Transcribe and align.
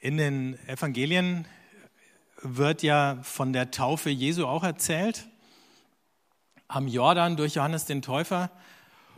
In 0.00 0.16
den 0.16 0.56
Evangelien 0.68 1.44
wird 2.40 2.84
ja 2.84 3.18
von 3.24 3.52
der 3.52 3.72
Taufe 3.72 4.10
Jesu 4.10 4.46
auch 4.46 4.62
erzählt, 4.62 5.26
am 6.68 6.86
Jordan 6.86 7.36
durch 7.36 7.54
Johannes 7.54 7.84
den 7.84 8.00
Täufer 8.00 8.52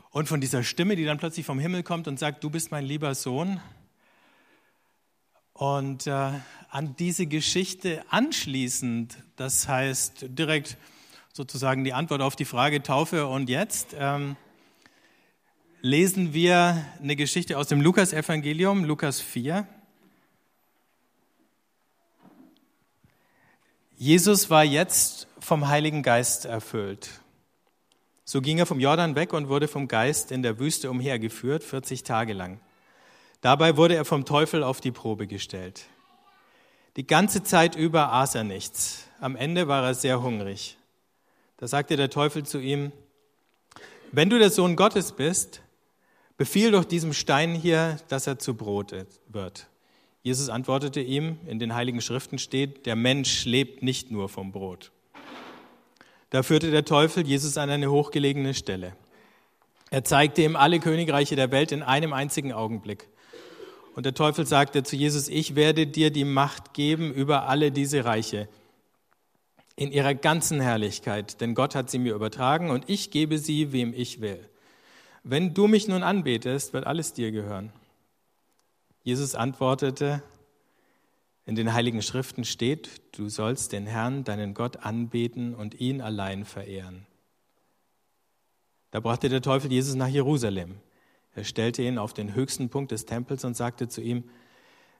und 0.09 0.27
von 0.27 0.41
dieser 0.41 0.65
Stimme, 0.65 0.97
die 0.97 1.05
dann 1.05 1.19
plötzlich 1.19 1.45
vom 1.45 1.59
Himmel 1.59 1.83
kommt 1.83 2.09
und 2.09 2.19
sagt, 2.19 2.43
du 2.43 2.49
bist 2.49 2.71
mein 2.71 2.87
lieber 2.87 3.15
Sohn. 3.15 3.61
Und 5.53 6.07
äh, 6.07 6.31
an 6.71 6.97
diese 6.99 7.27
Geschichte 7.27 8.03
anschließend, 8.09 9.19
das 9.37 9.69
heißt 9.69 10.29
direkt 10.31 10.79
sozusagen 11.35 11.85
die 11.85 11.93
Antwort 11.93 12.23
auf 12.23 12.37
die 12.37 12.47
Frage 12.47 12.83
Taufe 12.83 13.27
und 13.27 13.51
jetzt, 13.51 13.95
ähm, 13.99 14.37
lesen 15.83 16.33
wir 16.33 16.87
eine 17.03 17.17
Geschichte 17.17 17.59
aus 17.59 17.69
dem 17.69 17.83
Lukas-Evangelium, 17.83 18.87
Lukas 18.87 19.21
4. 19.21 19.67
Jesus 24.03 24.49
war 24.49 24.65
jetzt 24.65 25.27
vom 25.41 25.69
Heiligen 25.69 26.03
Geist 26.03 26.47
erfüllt. 26.47 27.11
So 28.25 28.41
ging 28.41 28.57
er 28.57 28.65
vom 28.65 28.81
Jordan 28.81 29.15
weg 29.15 29.35
und 29.35 29.51
wurde 29.51 29.69
vom 29.69 29.89
Geist 29.89 30.33
in 30.33 30.43
der 30.43 30.59
Wüste 30.59 30.91
umhergeführt, 30.91 31.63
40 31.63 32.03
Tage 32.03 32.33
lang. 32.33 32.61
Dabei 33.43 33.77
wurde 33.77 33.97
er 33.97 34.07
vom 34.07 34.25
Teufel 34.25 34.63
auf 34.63 34.81
die 34.81 34.91
Probe 34.91 35.27
gestellt. 35.27 35.83
Die 36.97 37.07
ganze 37.07 37.43
Zeit 37.43 37.77
über 37.77 38.15
aß 38.15 38.37
er 38.37 38.45
nichts. 38.45 39.05
Am 39.21 39.37
Ende 39.37 39.69
war 39.69 39.85
er 39.85 39.93
sehr 39.93 40.23
hungrig. 40.23 40.79
Da 41.59 41.69
sagte 41.69 41.97
der 41.97 42.09
Teufel 42.09 42.47
zu 42.47 42.59
ihm, 42.59 42.93
wenn 44.13 44.31
du 44.31 44.39
der 44.39 44.49
Sohn 44.49 44.77
Gottes 44.77 45.13
bist, 45.13 45.61
befiehl 46.39 46.71
doch 46.71 46.87
diesem 46.87 47.13
Stein 47.13 47.55
hier, 47.55 47.99
dass 48.09 48.27
er 48.27 48.39
zu 48.39 48.55
Brot 48.55 48.95
wird. 49.29 49.67
Jesus 50.23 50.49
antwortete 50.49 51.01
ihm, 51.01 51.39
in 51.47 51.59
den 51.59 51.75
heiligen 51.75 52.01
Schriften 52.01 52.39
steht, 52.39 52.85
der 52.87 52.97
Mensch 52.97 53.45
lebt 53.47 53.83
nicht 53.83 54.11
nur 54.11 54.29
vom 54.29 54.53
Brot. 54.53 54.93
Da 56.29 56.43
führte 56.43 56.71
der 56.71 56.85
Teufel 56.85 57.27
Jesus 57.27 57.57
an 57.57 57.71
eine 57.71 57.91
hochgelegene 57.91 58.55
Stelle. 58.55 58.95
Er 59.91 60.05
zeigte 60.05 60.43
ihm 60.43 60.57
alle 60.57 60.79
Königreiche 60.79 61.37
der 61.37 61.51
Welt 61.51 61.73
in 61.73 61.83
einem 61.83 62.13
einzigen 62.13 62.53
Augenblick. 62.53 63.09
Und 63.97 64.07
der 64.07 64.15
Teufel 64.15 64.47
sagte 64.47 64.85
zu 64.85 64.95
Jesus, 64.95 65.29
ich 65.29 65.57
werde 65.57 65.87
dir 65.87 66.11
die 66.11 66.25
Macht 66.25 66.75
geben 66.75 67.13
über 67.13 67.49
alle 67.49 67.73
diese 67.73 68.05
Reiche 68.05 68.49
in 69.75 69.91
ihrer 69.91 70.15
ganzen 70.15 70.61
Herrlichkeit, 70.61 71.41
denn 71.41 71.55
Gott 71.55 71.75
hat 71.75 71.91
sie 71.91 71.99
mir 71.99 72.15
übertragen 72.15 72.71
und 72.71 72.89
ich 72.89 73.11
gebe 73.11 73.39
sie, 73.39 73.73
wem 73.73 73.95
ich 73.95 74.21
will. 74.21 74.39
Wenn 75.25 75.55
du 75.55 75.67
mich 75.67 75.89
nun 75.89 76.03
anbetest, 76.03 76.75
wird 76.75 76.87
alles 76.87 77.15
dir 77.15 77.33
gehören. 77.33 77.73
Jesus 79.03 79.35
antwortete, 79.35 80.23
in 81.47 81.55
den 81.55 81.73
heiligen 81.73 82.03
Schriften 82.03 82.45
steht, 82.45 83.01
du 83.13 83.29
sollst 83.29 83.73
den 83.73 83.87
Herrn, 83.87 84.25
deinen 84.25 84.55
Gott, 84.55 84.79
anbeten 84.79 85.55
und 85.55 85.81
ihn 85.81 86.01
allein 86.01 86.45
verehren. 86.45 87.07
Da 88.91 89.01
brachte 89.01 89.29
der 89.29 89.43
Teufel 89.43 89.73
Jesus 89.73 89.95
nach 89.95 90.09
Jerusalem. 90.09 90.77
Er 91.35 91.45
stellte 91.45 91.83
ihn 91.83 91.99
auf 91.99 92.13
den 92.13 92.35
höchsten 92.35 92.69
Punkt 92.69 92.93
des 92.93 93.07
Tempels 93.07 93.45
und 93.45 93.57
sagte 93.57 93.89
zu 93.89 94.01
ihm, 94.01 94.25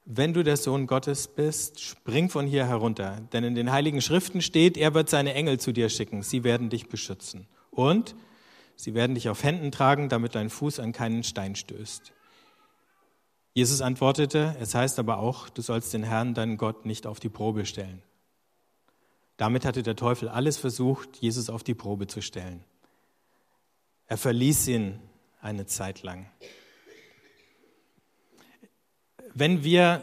wenn 0.07 0.33
du 0.33 0.43
der 0.43 0.57
Sohn 0.57 0.87
Gottes 0.87 1.29
bist, 1.29 1.81
spring 1.81 2.31
von 2.31 2.47
hier 2.47 2.67
herunter, 2.67 3.21
denn 3.33 3.45
in 3.45 3.55
den 3.55 3.71
heiligen 3.71 4.01
Schriften 4.01 4.41
steht, 4.41 4.77
er 4.77 4.95
wird 4.95 5.11
seine 5.11 5.35
Engel 5.35 5.61
zu 5.61 5.73
dir 5.73 5.89
schicken, 5.89 6.23
sie 6.23 6.43
werden 6.43 6.71
dich 6.71 6.89
beschützen. 6.89 7.47
Und 7.71 8.15
Sie 8.81 8.95
werden 8.95 9.15
dich 9.15 9.29
auf 9.29 9.45
Händen 9.45 9.71
tragen, 9.73 10.09
damit 10.09 10.35
dein 10.35 10.49
Fuß 10.49 10.81
an 10.81 10.93
keinen 10.93 11.23
Stein 11.23 11.55
stößt. 11.55 12.15
Jesus 13.53 13.81
antwortete, 13.81 14.57
es 14.61 14.75
heißt 14.75 14.99
aber 14.99 15.19
auch, 15.19 15.49
du 15.49 15.61
sollst 15.63 15.93
den 15.93 16.05
Herrn, 16.05 16.35
deinen 16.35 16.57
Gott, 16.57 16.87
nicht 16.87 17.07
auf 17.07 17.19
die 17.19 17.29
Probe 17.29 17.67
stellen. 17.67 18.03
Damit 19.37 19.65
hatte 19.65 19.83
der 19.83 19.97
Teufel 19.97 20.29
alles 20.29 20.59
versucht, 20.59 21.17
Jesus 21.17 21.51
auf 21.51 21.63
die 21.63 21.75
Probe 21.75 22.07
zu 22.07 22.21
stellen. 22.21 22.63
Er 24.07 24.19
verließ 24.19 24.69
ihn 24.69 25.01
eine 25.41 25.67
Zeit 25.67 26.03
lang. 26.03 26.31
Wenn 29.35 29.65
wir 29.65 30.03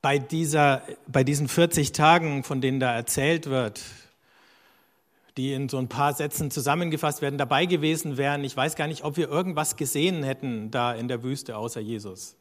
bei, 0.00 0.18
dieser, 0.18 0.82
bei 1.06 1.24
diesen 1.24 1.48
40 1.48 1.92
Tagen, 1.92 2.44
von 2.44 2.60
denen 2.60 2.80
da 2.80 2.94
erzählt 2.94 3.46
wird, 3.46 3.82
die 5.36 5.52
in 5.52 5.68
so 5.68 5.78
ein 5.78 5.88
paar 5.88 6.14
Sätzen 6.14 6.50
zusammengefasst 6.50 7.20
werden, 7.20 7.38
dabei 7.38 7.66
gewesen 7.66 8.16
wären. 8.16 8.42
Ich 8.44 8.56
weiß 8.56 8.74
gar 8.74 8.88
nicht, 8.88 9.04
ob 9.04 9.16
wir 9.16 9.28
irgendwas 9.28 9.76
gesehen 9.76 10.22
hätten 10.22 10.70
da 10.70 10.92
in 10.92 11.08
der 11.08 11.22
Wüste 11.22 11.56
außer 11.56 11.80
Jesus. 11.80 12.36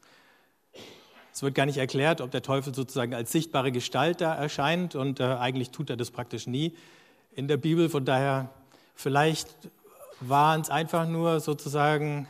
Es 1.34 1.44
wird 1.44 1.54
gar 1.54 1.66
nicht 1.66 1.78
erklärt, 1.78 2.22
ob 2.22 2.32
der 2.32 2.42
Teufel 2.42 2.74
sozusagen 2.74 3.14
als 3.14 3.34
sichtbare 3.34 3.74
Gestalt 3.74 4.22
da 4.22 4.34
erscheint 4.34 4.96
und 4.96 5.20
äh, 5.20 5.24
eigentlich 5.24 5.72
tut 5.72 5.90
er 5.90 5.98
das 5.98 6.10
praktisch 6.10 6.48
nie 6.48 6.74
in 7.36 7.50
der 7.50 7.58
Bibel. 7.58 7.90
Von 7.90 8.06
daher, 8.06 8.50
vielleicht 8.96 9.50
waren 10.22 10.62
es 10.62 10.70
einfach 10.70 11.06
nur 11.10 11.42
sozusagen 11.42 12.30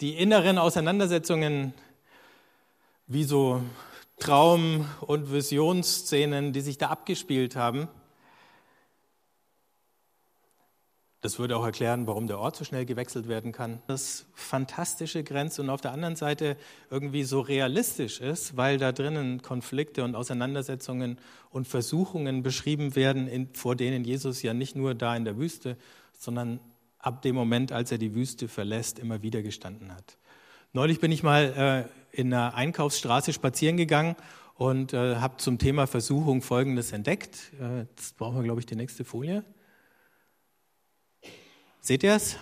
die 0.00 0.14
inneren 0.14 0.56
Auseinandersetzungen 0.56 1.74
wie 3.06 3.24
so 3.24 3.60
Traum- 4.18 4.86
und 5.02 5.30
Visionsszenen, 5.30 6.54
die 6.54 6.62
sich 6.62 6.78
da 6.78 6.88
abgespielt 6.88 7.54
haben. 7.54 7.88
Das 11.22 11.38
würde 11.38 11.56
auch 11.56 11.64
erklären, 11.64 12.08
warum 12.08 12.26
der 12.26 12.40
Ort 12.40 12.56
so 12.56 12.64
schnell 12.64 12.84
gewechselt 12.84 13.28
werden 13.28 13.52
kann. 13.52 13.80
Das 13.86 14.26
fantastische 14.34 15.22
Grenze 15.22 15.62
und 15.62 15.70
auf 15.70 15.80
der 15.80 15.92
anderen 15.92 16.16
Seite 16.16 16.56
irgendwie 16.90 17.22
so 17.22 17.40
realistisch 17.40 18.20
ist, 18.20 18.56
weil 18.56 18.76
da 18.76 18.90
drinnen 18.90 19.40
Konflikte 19.40 20.02
und 20.02 20.16
Auseinandersetzungen 20.16 21.18
und 21.50 21.68
Versuchungen 21.68 22.42
beschrieben 22.42 22.96
werden, 22.96 23.28
in, 23.28 23.54
vor 23.54 23.76
denen 23.76 24.02
Jesus 24.02 24.42
ja 24.42 24.52
nicht 24.52 24.74
nur 24.74 24.96
da 24.96 25.14
in 25.14 25.24
der 25.24 25.38
Wüste, 25.38 25.76
sondern 26.18 26.58
ab 26.98 27.22
dem 27.22 27.36
Moment, 27.36 27.70
als 27.70 27.92
er 27.92 27.98
die 27.98 28.16
Wüste 28.16 28.48
verlässt, 28.48 28.98
immer 28.98 29.22
wieder 29.22 29.42
gestanden 29.42 29.94
hat. 29.94 30.16
Neulich 30.72 30.98
bin 30.98 31.12
ich 31.12 31.22
mal 31.22 31.88
äh, 32.12 32.20
in 32.20 32.34
einer 32.34 32.56
Einkaufsstraße 32.56 33.32
spazieren 33.32 33.76
gegangen 33.76 34.16
und 34.56 34.92
äh, 34.92 35.16
habe 35.16 35.36
zum 35.36 35.58
Thema 35.58 35.86
Versuchung 35.86 36.42
Folgendes 36.42 36.90
entdeckt. 36.90 37.52
Äh, 37.60 37.82
jetzt 37.82 38.16
brauchen 38.16 38.38
wir, 38.38 38.42
glaube 38.42 38.58
ich, 38.58 38.66
die 38.66 38.76
nächste 38.76 39.04
Folie. 39.04 39.44
Seht 41.84 42.04
ihr 42.04 42.14
es? 42.14 42.36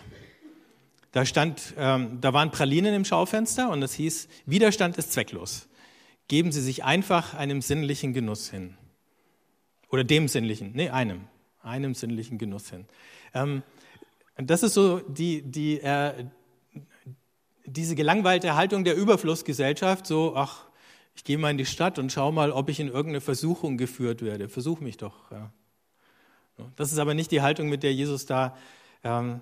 Da 1.12 1.24
stand, 1.24 1.74
ähm, 1.78 2.20
da 2.20 2.34
waren 2.34 2.50
Pralinen 2.50 2.94
im 2.94 3.06
Schaufenster 3.06 3.70
und 3.70 3.82
es 3.82 3.94
hieß, 3.94 4.28
Widerstand 4.44 4.98
ist 4.98 5.12
zwecklos. 5.12 5.66
Geben 6.28 6.52
Sie 6.52 6.60
sich 6.60 6.84
einfach 6.84 7.32
einem 7.32 7.62
sinnlichen 7.62 8.12
Genuss 8.12 8.50
hin. 8.50 8.76
Oder 9.88 10.04
dem 10.04 10.28
sinnlichen, 10.28 10.72
nee, 10.74 10.90
einem, 10.90 11.22
einem 11.62 11.94
sinnlichen 11.94 12.36
Genuss 12.36 12.68
hin. 12.68 12.84
Ähm, 13.32 13.62
das 14.36 14.62
ist 14.62 14.74
so 14.74 14.98
die, 15.00 15.40
die, 15.42 15.80
äh, 15.80 16.26
diese 17.64 17.94
gelangweilte 17.94 18.54
Haltung 18.54 18.84
der 18.84 18.94
Überflussgesellschaft, 18.94 20.06
so, 20.06 20.36
ach, 20.36 20.66
ich 21.16 21.24
gehe 21.24 21.38
mal 21.38 21.50
in 21.50 21.58
die 21.58 21.66
Stadt 21.66 21.98
und 21.98 22.12
schau 22.12 22.30
mal, 22.30 22.52
ob 22.52 22.68
ich 22.68 22.78
in 22.78 22.88
irgendeine 22.88 23.22
Versuchung 23.22 23.78
geführt 23.78 24.20
werde. 24.20 24.50
Versuch 24.50 24.80
mich 24.80 24.98
doch. 24.98 25.30
Ja. 25.30 25.50
Das 26.76 26.92
ist 26.92 26.98
aber 26.98 27.14
nicht 27.14 27.30
die 27.30 27.40
Haltung, 27.40 27.70
mit 27.70 27.82
der 27.82 27.94
Jesus 27.94 28.26
da 28.26 28.54
ähm, 29.04 29.40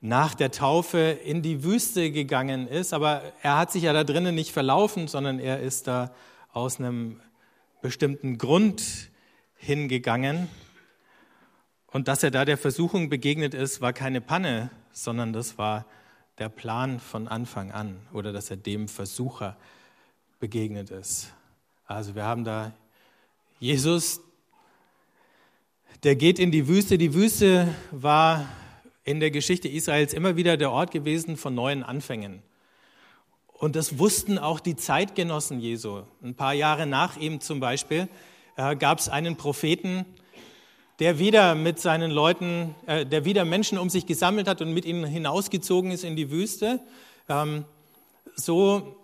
nach 0.00 0.34
der 0.34 0.50
Taufe 0.50 0.98
in 0.98 1.42
die 1.42 1.64
Wüste 1.64 2.10
gegangen 2.10 2.68
ist. 2.68 2.92
Aber 2.92 3.22
er 3.42 3.58
hat 3.58 3.72
sich 3.72 3.84
ja 3.84 3.92
da 3.92 4.04
drinnen 4.04 4.34
nicht 4.34 4.52
verlaufen, 4.52 5.08
sondern 5.08 5.38
er 5.38 5.60
ist 5.60 5.86
da 5.86 6.12
aus 6.52 6.78
einem 6.78 7.20
bestimmten 7.80 8.38
Grund 8.38 9.10
hingegangen. 9.56 10.48
Und 11.86 12.08
dass 12.08 12.22
er 12.22 12.30
da 12.30 12.44
der 12.44 12.58
Versuchung 12.58 13.08
begegnet 13.08 13.54
ist, 13.54 13.80
war 13.80 13.92
keine 13.92 14.20
Panne, 14.20 14.70
sondern 14.92 15.32
das 15.32 15.58
war 15.58 15.86
der 16.38 16.48
Plan 16.48 17.00
von 17.00 17.26
Anfang 17.26 17.72
an 17.72 17.98
oder 18.12 18.32
dass 18.32 18.50
er 18.50 18.56
dem 18.56 18.88
Versucher 18.88 19.56
begegnet 20.38 20.90
ist. 20.90 21.32
Also 21.86 22.14
wir 22.14 22.24
haben 22.24 22.44
da 22.44 22.72
Jesus, 23.58 24.20
der 26.04 26.14
geht 26.14 26.38
in 26.38 26.52
die 26.52 26.68
Wüste. 26.68 26.96
Die 26.96 27.14
Wüste 27.14 27.74
war 27.90 28.46
in 29.08 29.20
der 29.20 29.30
Geschichte 29.30 29.68
Israels 29.68 30.12
immer 30.12 30.36
wieder 30.36 30.58
der 30.58 30.70
Ort 30.70 30.90
gewesen 30.90 31.38
von 31.38 31.54
neuen 31.54 31.82
Anfängen. 31.82 32.42
Und 33.54 33.74
das 33.74 33.98
wussten 33.98 34.38
auch 34.38 34.60
die 34.60 34.76
Zeitgenossen 34.76 35.60
Jesu. 35.60 36.02
Ein 36.22 36.34
paar 36.34 36.52
Jahre 36.52 36.86
nach 36.86 37.16
ihm 37.16 37.40
zum 37.40 37.58
Beispiel 37.58 38.08
äh, 38.56 38.76
gab 38.76 38.98
es 38.98 39.08
einen 39.08 39.36
Propheten, 39.36 40.04
der 40.98 41.18
wieder 41.18 41.54
mit 41.54 41.80
seinen 41.80 42.10
Leuten, 42.10 42.74
äh, 42.84 43.06
der 43.06 43.24
wieder 43.24 43.46
Menschen 43.46 43.78
um 43.78 43.88
sich 43.88 44.04
gesammelt 44.04 44.46
hat 44.46 44.60
und 44.60 44.74
mit 44.74 44.84
ihnen 44.84 45.06
hinausgezogen 45.06 45.90
ist 45.90 46.04
in 46.04 46.14
die 46.14 46.30
Wüste, 46.30 46.78
ähm, 47.30 47.64
so 48.36 48.94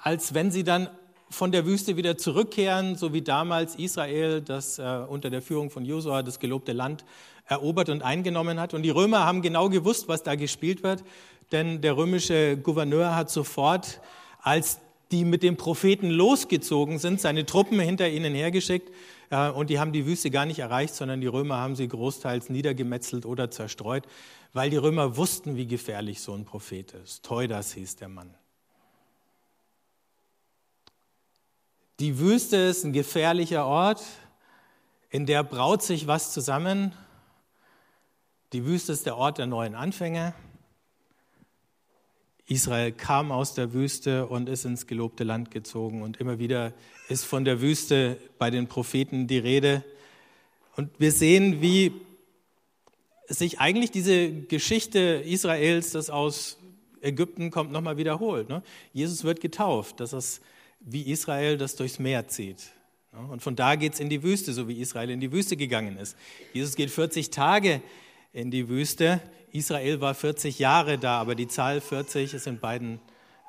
als 0.00 0.32
wenn 0.32 0.52
sie 0.52 0.62
dann 0.62 0.88
von 1.28 1.52
der 1.52 1.66
Wüste 1.66 1.96
wieder 1.96 2.16
zurückkehren, 2.16 2.96
so 2.96 3.12
wie 3.12 3.22
damals 3.22 3.74
Israel, 3.74 4.40
das 4.40 4.78
äh, 4.78 4.82
unter 5.08 5.30
der 5.30 5.42
Führung 5.42 5.70
von 5.70 5.84
Josua 5.84 6.22
das 6.22 6.38
gelobte 6.38 6.72
Land 6.72 7.04
erobert 7.46 7.88
und 7.88 8.02
eingenommen 8.02 8.60
hat. 8.60 8.74
Und 8.74 8.82
die 8.82 8.90
Römer 8.90 9.24
haben 9.24 9.42
genau 9.42 9.68
gewusst, 9.68 10.08
was 10.08 10.22
da 10.22 10.34
gespielt 10.34 10.82
wird, 10.82 11.04
denn 11.52 11.80
der 11.80 11.96
römische 11.96 12.56
Gouverneur 12.56 13.14
hat 13.14 13.30
sofort, 13.30 14.00
als 14.40 14.80
die 15.12 15.24
mit 15.24 15.42
dem 15.42 15.56
Propheten 15.56 16.10
losgezogen 16.10 16.98
sind, 16.98 17.20
seine 17.20 17.46
Truppen 17.46 17.78
hinter 17.78 18.08
ihnen 18.08 18.34
hergeschickt 18.34 18.92
äh, 19.30 19.50
und 19.50 19.70
die 19.70 19.78
haben 19.78 19.92
die 19.92 20.06
Wüste 20.06 20.30
gar 20.30 20.46
nicht 20.46 20.58
erreicht, 20.58 20.94
sondern 20.94 21.20
die 21.20 21.26
Römer 21.26 21.58
haben 21.58 21.76
sie 21.76 21.86
großteils 21.86 22.50
niedergemetzelt 22.50 23.26
oder 23.26 23.50
zerstreut, 23.50 24.04
weil 24.52 24.70
die 24.70 24.76
Römer 24.76 25.16
wussten, 25.16 25.56
wie 25.56 25.66
gefährlich 25.66 26.20
so 26.20 26.34
ein 26.34 26.44
Prophet 26.44 26.92
ist. 27.04 27.24
Teudas 27.24 27.72
hieß 27.72 27.96
der 27.96 28.08
Mann. 28.08 28.34
Die 31.98 32.18
Wüste 32.18 32.58
ist 32.58 32.84
ein 32.84 32.92
gefährlicher 32.92 33.64
Ort, 33.64 34.04
in 35.08 35.24
der 35.24 35.42
braut 35.42 35.82
sich 35.82 36.06
was 36.06 36.30
zusammen. 36.30 36.92
Die 38.52 38.66
Wüste 38.66 38.92
ist 38.92 39.06
der 39.06 39.16
Ort 39.16 39.38
der 39.38 39.46
neuen 39.46 39.74
Anfänge. 39.74 40.34
Israel 42.48 42.92
kam 42.92 43.32
aus 43.32 43.54
der 43.54 43.72
Wüste 43.72 44.26
und 44.26 44.50
ist 44.50 44.66
ins 44.66 44.86
gelobte 44.86 45.24
Land 45.24 45.50
gezogen. 45.50 46.02
Und 46.02 46.18
immer 46.18 46.38
wieder 46.38 46.74
ist 47.08 47.24
von 47.24 47.46
der 47.46 47.62
Wüste 47.62 48.18
bei 48.36 48.50
den 48.50 48.66
Propheten 48.66 49.26
die 49.26 49.38
Rede. 49.38 49.82
Und 50.76 50.90
wir 50.98 51.12
sehen, 51.12 51.62
wie 51.62 51.92
sich 53.26 53.58
eigentlich 53.58 53.90
diese 53.90 54.30
Geschichte 54.30 55.22
Israels, 55.24 55.92
das 55.92 56.10
aus 56.10 56.58
Ägypten 57.00 57.50
kommt, 57.50 57.72
nochmal 57.72 57.96
wiederholt. 57.96 58.50
Ne? 58.50 58.62
Jesus 58.92 59.24
wird 59.24 59.40
getauft, 59.40 60.00
dass 60.00 60.12
es 60.12 60.42
wie 60.80 61.10
Israel 61.10 61.58
das 61.58 61.76
durchs 61.76 61.98
Meer 61.98 62.28
zieht. 62.28 62.72
Und 63.30 63.42
von 63.42 63.56
da 63.56 63.76
geht 63.76 63.94
es 63.94 64.00
in 64.00 64.10
die 64.10 64.22
Wüste, 64.22 64.52
so 64.52 64.68
wie 64.68 64.80
Israel 64.80 65.10
in 65.10 65.20
die 65.20 65.32
Wüste 65.32 65.56
gegangen 65.56 65.96
ist. 65.96 66.16
Jesus 66.52 66.76
geht 66.76 66.90
40 66.90 67.30
Tage 67.30 67.80
in 68.32 68.50
die 68.50 68.68
Wüste. 68.68 69.20
Israel 69.52 70.00
war 70.00 70.14
40 70.14 70.58
Jahre 70.58 70.98
da, 70.98 71.18
aber 71.18 71.34
die 71.34 71.48
Zahl 71.48 71.80
40 71.80 72.34
ist 72.34 72.46
in 72.46 72.58
beiden 72.58 73.00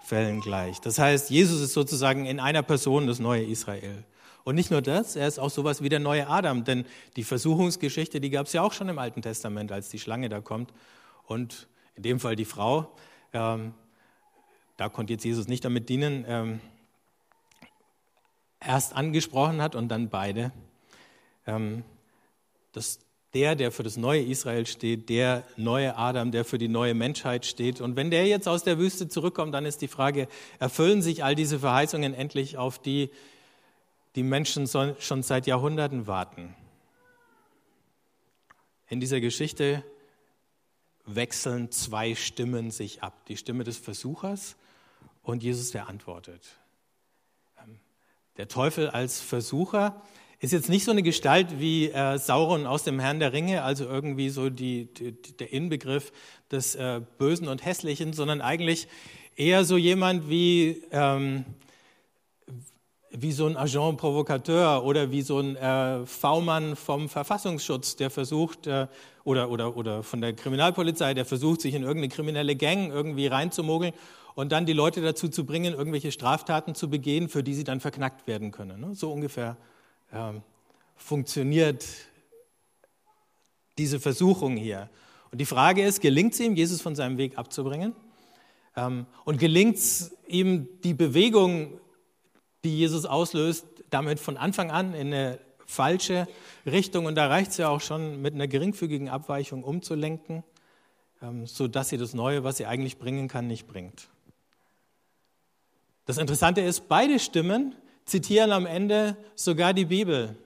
Fällen 0.02 0.40
gleich. 0.40 0.80
Das 0.80 1.00
heißt, 1.00 1.30
Jesus 1.30 1.60
ist 1.60 1.74
sozusagen 1.74 2.26
in 2.26 2.40
einer 2.40 2.64
Person 2.64 3.08
das 3.08 3.20
neue 3.20 3.44
Israel. 3.44 4.06
Und 4.46 4.56
nicht 4.56 4.72
nur 4.72 4.82
das, 4.82 5.18
er 5.18 5.28
ist 5.28 5.40
auch 5.40 5.50
sowas 5.50 5.84
wie 5.84 5.90
der 5.90 6.00
neue 6.00 6.30
Adam, 6.30 6.64
denn 6.64 6.86
die 7.18 7.26
Versuchungsgeschichte, 7.26 8.22
die 8.22 8.30
gab 8.30 8.46
es 8.46 8.54
ja 8.54 8.62
auch 8.62 8.72
schon 8.72 8.88
im 8.88 8.98
Alten 8.98 9.22
Testament, 9.22 9.74
als 9.74 9.90
die 9.90 10.00
Schlange 10.00 10.30
da 10.30 10.40
kommt. 10.40 10.72
Und 11.26 11.68
in 11.96 12.04
dem 12.04 12.22
Fall 12.22 12.38
die 12.38 12.46
Frau, 12.46 12.96
ähm, 13.34 13.74
da 14.78 14.88
konnte 14.88 15.12
jetzt 15.12 15.26
Jesus 15.26 15.50
nicht 15.50 15.66
damit 15.66 15.90
dienen, 15.90 16.24
ähm, 16.26 16.62
erst 18.68 18.96
angesprochen 18.96 19.62
hat 19.62 19.76
und 19.76 19.90
dann 19.90 20.10
beide. 20.10 20.52
Ähm, 21.46 21.84
das 22.74 23.00
der, 23.34 23.56
der 23.56 23.72
für 23.72 23.84
das 23.84 23.98
neue 23.98 24.24
Israel 24.24 24.66
steht, 24.66 25.10
der 25.10 25.44
neue 25.58 25.96
Adam, 25.96 26.32
der 26.32 26.46
für 26.46 26.58
die 26.58 26.70
neue 26.70 26.94
Menschheit 26.94 27.46
steht. 27.46 27.82
Und 27.82 27.96
wenn 27.96 28.10
der 28.10 28.26
jetzt 28.26 28.48
aus 28.48 28.64
der 28.64 28.80
Wüste 28.80 29.10
zurückkommt, 29.10 29.54
dann 29.54 29.66
ist 29.66 29.82
die 29.82 29.88
Frage, 29.88 30.28
erfüllen 30.60 31.02
sich 31.02 31.24
all 31.24 31.36
diese 31.36 31.60
Verheißungen 31.60 32.14
endlich, 32.14 32.58
auf 32.58 32.80
die 32.80 33.12
die 34.16 34.24
Menschen 34.24 34.68
schon 35.00 35.22
seit 35.22 35.46
Jahrhunderten 35.46 36.08
warten? 36.08 36.56
In 38.88 39.00
dieser 39.00 39.20
Geschichte 39.20 39.84
wechseln 41.06 41.72
zwei 41.72 42.16
Stimmen 42.16 42.72
sich 42.72 43.04
ab. 43.04 43.26
Die 43.28 43.38
Stimme 43.38 43.64
des 43.64 43.78
Versuchers 43.78 44.56
und 45.22 45.44
Jesus, 45.44 45.72
der 45.72 45.90
antwortet. 45.90 46.42
Der 48.38 48.48
Teufel 48.48 48.90
als 48.90 49.20
Versucher 49.20 50.00
ist 50.40 50.54
jetzt 50.54 50.70
nicht 50.70 50.86
so 50.86 50.92
eine 50.92 51.02
Gestalt 51.02 51.60
wie 51.60 51.90
äh, 51.90 52.20
Sauron 52.20 52.68
aus 52.68 52.84
dem 52.84 53.00
Herrn 53.00 53.20
der 53.20 53.34
Ringe, 53.34 53.64
also 53.64 53.86
irgendwie 53.86 54.30
so 54.30 54.52
die, 54.52 54.94
die, 54.94 55.12
der 55.12 55.52
Inbegriff 55.52 56.12
des 56.52 56.76
äh, 56.76 57.02
Bösen 57.18 57.48
und 57.48 57.66
Hässlichen, 57.66 58.14
sondern 58.14 58.42
eigentlich 58.42 58.88
eher 59.36 59.66
so 59.66 59.76
jemand 59.76 60.30
wie, 60.30 60.84
ähm, 60.92 61.46
wie 63.10 63.32
so 63.32 63.48
ein 63.48 63.58
Agent 63.58 63.98
Provocateur 63.98 64.84
oder 64.84 65.10
wie 65.10 65.24
so 65.24 65.40
ein 65.40 65.56
äh, 65.56 66.06
V-Mann 66.06 66.76
vom 66.76 67.10
Verfassungsschutz, 67.10 67.96
der 67.96 68.12
versucht, 68.12 68.68
äh, 68.68 68.86
oder, 69.24 69.50
oder, 69.50 69.76
oder 69.76 70.04
von 70.04 70.22
der 70.22 70.34
Kriminalpolizei, 70.34 71.16
der 71.16 71.26
versucht, 71.26 71.62
sich 71.62 71.74
in 71.74 71.82
irgendeine 71.82 72.10
kriminelle 72.10 72.56
Gang 72.56 72.92
irgendwie 72.92 73.26
reinzumogeln 73.26 73.94
und 74.38 74.52
dann 74.52 74.68
die 74.68 74.74
Leute 74.74 75.02
dazu 75.02 75.30
zu 75.30 75.48
bringen, 75.48 75.74
irgendwelche 75.74 76.12
Straftaten 76.12 76.76
zu 76.76 76.92
begehen, 76.92 77.28
für 77.28 77.42
die 77.42 77.56
sie 77.56 77.64
dann 77.64 77.80
verknackt 77.80 78.28
werden 78.28 78.52
können. 78.52 78.80
Ne? 78.80 78.94
So 78.94 79.12
ungefähr 79.12 79.58
ähm, 80.14 80.44
funktioniert 80.96 81.84
diese 83.80 84.00
Versuchung 84.00 84.56
hier. 84.56 84.92
Und 85.32 85.42
die 85.42 85.46
Frage 85.46 85.84
ist, 85.84 86.02
gelingt 86.02 86.34
es 86.34 86.40
ihm, 86.40 86.56
Jesus 86.56 86.84
von 86.84 86.94
seinem 86.94 87.18
Weg 87.18 87.36
abzubringen? 87.40 87.96
Ähm, 88.76 89.08
und 89.26 89.40
gelingt 89.40 89.78
es 89.78 90.16
ihm, 90.28 90.70
die 90.84 90.94
Bewegung, 90.94 91.80
die 92.64 92.78
Jesus 92.78 93.08
auslöst, 93.08 93.66
damit 93.90 94.20
von 94.20 94.38
Anfang 94.38 94.70
an 94.70 94.94
in 94.94 95.08
eine 95.08 95.40
falsche 95.66 96.28
Richtung, 96.64 97.08
und 97.08 97.16
da 97.16 97.26
reicht 97.26 97.50
es 97.52 97.58
ja 97.58 97.70
auch 97.70 97.82
schon, 97.82 98.22
mit 98.22 98.36
einer 98.36 98.48
geringfügigen 98.48 99.10
Abweichung 99.10 99.64
umzulenken, 99.64 100.44
ähm, 101.24 101.48
sodass 101.48 101.90
sie 101.90 101.98
das 101.98 102.14
Neue, 102.14 102.44
was 102.44 102.58
sie 102.58 102.68
eigentlich 102.68 103.00
bringen 103.00 103.28
kann, 103.28 103.48
nicht 103.48 103.66
bringt. 103.66 104.10
Das 106.08 106.18
Interessante 106.18 106.62
ist, 106.62 106.88
beide 106.88 107.20
Stimmen 107.20 107.76
zitieren 108.06 108.54
am 108.54 108.66
Ende 108.66 109.18
sogar 109.36 109.74
die 109.74 109.84
Bibel. 109.84 110.38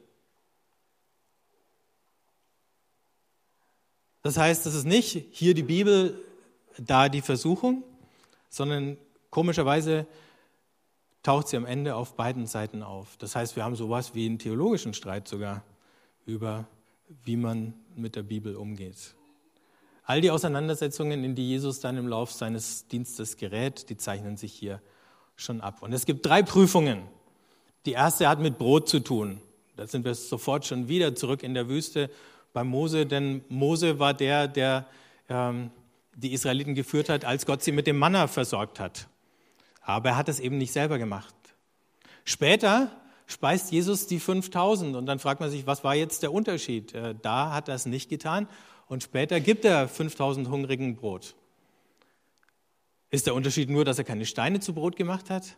Das 4.23 4.37
heißt, 4.37 4.65
es 4.65 4.73
ist 4.73 4.85
nicht 4.85 5.27
hier 5.31 5.53
die 5.53 5.63
Bibel, 5.63 6.19
da 6.79 7.09
die 7.09 7.21
Versuchung, 7.21 7.83
sondern 8.49 8.97
komischerweise 9.29 10.07
taucht 11.21 11.47
sie 11.47 11.57
am 11.57 11.65
Ende 11.67 11.95
auf 11.95 12.15
beiden 12.15 12.47
Seiten 12.47 12.81
auf. 12.81 13.17
Das 13.17 13.35
heißt, 13.35 13.55
wir 13.55 13.63
haben 13.63 13.75
sowas 13.75 14.15
wie 14.15 14.25
einen 14.25 14.39
theologischen 14.39 14.95
Streit 14.95 15.27
sogar 15.27 15.63
über, 16.25 16.65
wie 17.23 17.35
man 17.35 17.75
mit 17.95 18.15
der 18.15 18.23
Bibel 18.23 18.55
umgeht. 18.55 19.13
All 20.05 20.21
die 20.21 20.31
Auseinandersetzungen, 20.31 21.23
in 21.23 21.35
die 21.35 21.47
Jesus 21.47 21.79
dann 21.81 21.97
im 21.97 22.07
Lauf 22.07 22.31
seines 22.31 22.87
Dienstes 22.87 23.37
gerät, 23.37 23.91
die 23.91 23.97
zeichnen 23.97 24.37
sich 24.37 24.53
hier 24.53 24.81
schon 25.35 25.61
ab. 25.61 25.81
Und 25.81 25.93
es 25.93 26.05
gibt 26.05 26.25
drei 26.25 26.43
Prüfungen, 26.43 27.03
die 27.85 27.93
erste 27.93 28.27
hat 28.27 28.39
mit 28.39 28.57
Brot 28.57 28.87
zu 28.87 28.99
tun. 28.99 29.41
Da 29.75 29.87
sind 29.87 30.05
wir 30.05 30.13
sofort 30.13 30.65
schon 30.65 30.87
wieder 30.87 31.15
zurück 31.15 31.43
in 31.43 31.53
der 31.53 31.67
Wüste 31.67 32.09
bei 32.53 32.63
Mose, 32.63 33.05
denn 33.05 33.43
Mose 33.49 33.99
war 33.99 34.13
der, 34.13 34.47
der 34.47 34.85
ähm, 35.29 35.71
die 36.15 36.33
Israeliten 36.33 36.75
geführt 36.75 37.09
hat, 37.09 37.25
als 37.25 37.45
Gott 37.45 37.63
sie 37.63 37.71
mit 37.71 37.87
dem 37.87 37.97
Manna 37.97 38.27
versorgt 38.27 38.79
hat. 38.79 39.07
Aber 39.81 40.09
er 40.09 40.17
hat 40.17 40.29
es 40.29 40.39
eben 40.39 40.57
nicht 40.57 40.73
selber 40.73 40.97
gemacht. 40.99 41.33
Später 42.25 42.91
speist 43.25 43.71
Jesus 43.71 44.07
die 44.07 44.19
5000 44.19 44.95
und 44.95 45.05
dann 45.05 45.19
fragt 45.19 45.39
man 45.39 45.49
sich, 45.49 45.65
was 45.65 45.83
war 45.83 45.95
jetzt 45.95 46.21
der 46.21 46.33
Unterschied? 46.33 46.93
Äh, 46.93 47.15
da 47.21 47.53
hat 47.53 47.69
er 47.69 47.75
es 47.75 47.85
nicht 47.85 48.09
getan 48.09 48.47
und 48.87 49.03
später 49.03 49.39
gibt 49.39 49.65
er 49.65 49.87
5000 49.87 50.49
hungrigen 50.49 50.95
Brot. 50.95 51.35
Ist 53.11 53.27
der 53.27 53.35
Unterschied 53.35 53.69
nur, 53.69 53.85
dass 53.85 53.97
er 53.97 54.05
keine 54.05 54.25
Steine 54.25 54.61
zu 54.61 54.73
Brot 54.73 54.95
gemacht 54.95 55.29
hat? 55.29 55.57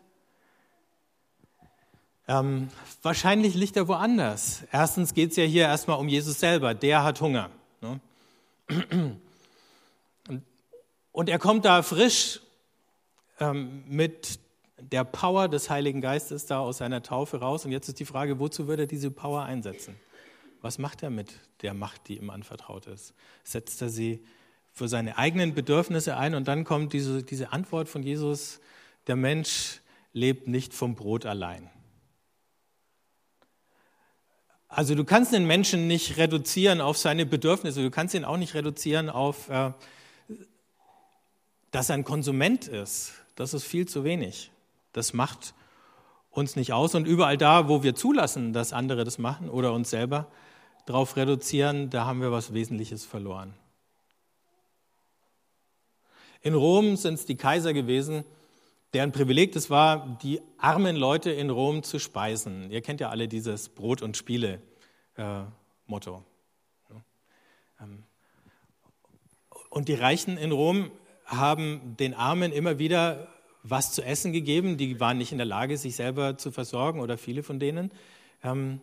Ähm, 2.26 2.68
wahrscheinlich 3.02 3.54
liegt 3.54 3.76
er 3.76 3.86
woanders. 3.86 4.64
Erstens 4.72 5.14
geht 5.14 5.30
es 5.30 5.36
ja 5.36 5.44
hier 5.44 5.62
erstmal 5.62 5.98
um 5.98 6.08
Jesus 6.08 6.40
selber. 6.40 6.74
Der 6.74 7.04
hat 7.04 7.20
Hunger. 7.20 7.50
Ne? 7.80 8.00
Und 11.12 11.28
er 11.28 11.38
kommt 11.38 11.64
da 11.64 11.82
frisch 11.82 12.40
ähm, 13.38 13.84
mit 13.86 14.40
der 14.78 15.04
Power 15.04 15.48
des 15.48 15.70
Heiligen 15.70 16.00
Geistes 16.00 16.46
da 16.46 16.58
aus 16.58 16.78
seiner 16.78 17.02
Taufe 17.02 17.38
raus. 17.38 17.64
Und 17.64 17.70
jetzt 17.70 17.88
ist 17.88 18.00
die 18.00 18.04
Frage, 18.04 18.40
wozu 18.40 18.66
wird 18.66 18.80
er 18.80 18.86
diese 18.86 19.12
Power 19.12 19.42
einsetzen? 19.42 19.94
Was 20.60 20.78
macht 20.78 21.04
er 21.04 21.10
mit 21.10 21.34
der 21.62 21.74
Macht, 21.74 22.08
die 22.08 22.16
ihm 22.16 22.30
anvertraut 22.30 22.86
ist? 22.86 23.14
Setzt 23.44 23.80
er 23.80 23.90
sie 23.90 24.24
für 24.74 24.88
seine 24.88 25.16
eigenen 25.16 25.54
Bedürfnisse 25.54 26.16
ein? 26.16 26.34
Und 26.34 26.48
dann 26.48 26.64
kommt 26.64 26.92
diese, 26.92 27.22
diese 27.22 27.52
Antwort 27.52 27.88
von 27.88 28.02
Jesus, 28.02 28.60
der 29.06 29.16
Mensch 29.16 29.80
lebt 30.12 30.48
nicht 30.48 30.74
vom 30.74 30.94
Brot 30.94 31.24
allein. 31.24 31.70
Also 34.68 34.96
du 34.96 35.04
kannst 35.04 35.32
den 35.32 35.46
Menschen 35.46 35.86
nicht 35.86 36.16
reduzieren 36.16 36.80
auf 36.80 36.98
seine 36.98 37.24
Bedürfnisse, 37.24 37.80
du 37.80 37.90
kannst 37.90 38.14
ihn 38.14 38.24
auch 38.24 38.36
nicht 38.36 38.54
reduzieren 38.54 39.08
auf, 39.08 39.48
äh, 39.48 39.70
dass 41.70 41.88
er 41.90 41.94
ein 41.94 42.04
Konsument 42.04 42.66
ist. 42.66 43.12
Das 43.36 43.54
ist 43.54 43.64
viel 43.64 43.86
zu 43.86 44.02
wenig. 44.02 44.50
Das 44.92 45.12
macht 45.12 45.54
uns 46.30 46.56
nicht 46.56 46.72
aus. 46.72 46.94
Und 46.96 47.06
überall 47.06 47.36
da, 47.36 47.68
wo 47.68 47.84
wir 47.84 47.94
zulassen, 47.94 48.52
dass 48.52 48.72
andere 48.72 49.04
das 49.04 49.18
machen 49.18 49.48
oder 49.48 49.72
uns 49.72 49.90
selber 49.90 50.26
darauf 50.86 51.16
reduzieren, 51.16 51.90
da 51.90 52.04
haben 52.04 52.20
wir 52.20 52.32
was 52.32 52.52
Wesentliches 52.52 53.04
verloren. 53.04 53.54
In 56.44 56.54
Rom 56.54 56.96
sind 56.96 57.14
es 57.14 57.24
die 57.24 57.36
Kaiser 57.36 57.72
gewesen, 57.72 58.22
deren 58.92 59.12
Privileg 59.12 59.52
das 59.52 59.70
war, 59.70 60.18
die 60.22 60.42
armen 60.58 60.94
Leute 60.94 61.30
in 61.30 61.48
Rom 61.48 61.82
zu 61.82 61.98
speisen. 61.98 62.70
Ihr 62.70 62.82
kennt 62.82 63.00
ja 63.00 63.08
alle 63.08 63.28
dieses 63.28 63.70
Brot- 63.70 64.02
und 64.02 64.18
Spiele-Motto. 64.18 66.22
Ähm, 67.80 68.02
und 69.70 69.88
die 69.88 69.94
Reichen 69.94 70.36
in 70.36 70.52
Rom 70.52 70.90
haben 71.24 71.96
den 71.98 72.12
Armen 72.12 72.52
immer 72.52 72.78
wieder 72.78 73.28
was 73.62 73.92
zu 73.92 74.02
essen 74.02 74.34
gegeben. 74.34 74.76
Die 74.76 75.00
waren 75.00 75.16
nicht 75.16 75.32
in 75.32 75.38
der 75.38 75.46
Lage, 75.46 75.78
sich 75.78 75.96
selber 75.96 76.36
zu 76.36 76.52
versorgen 76.52 77.00
oder 77.00 77.16
viele 77.16 77.42
von 77.42 77.58
denen. 77.58 77.90
Ähm, 78.42 78.82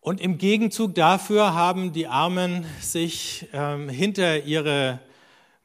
und 0.00 0.22
im 0.22 0.38
Gegenzug 0.38 0.94
dafür 0.94 1.52
haben 1.52 1.92
die 1.92 2.06
Armen 2.06 2.64
sich 2.80 3.46
ähm, 3.52 3.90
hinter 3.90 4.44
ihre 4.44 5.00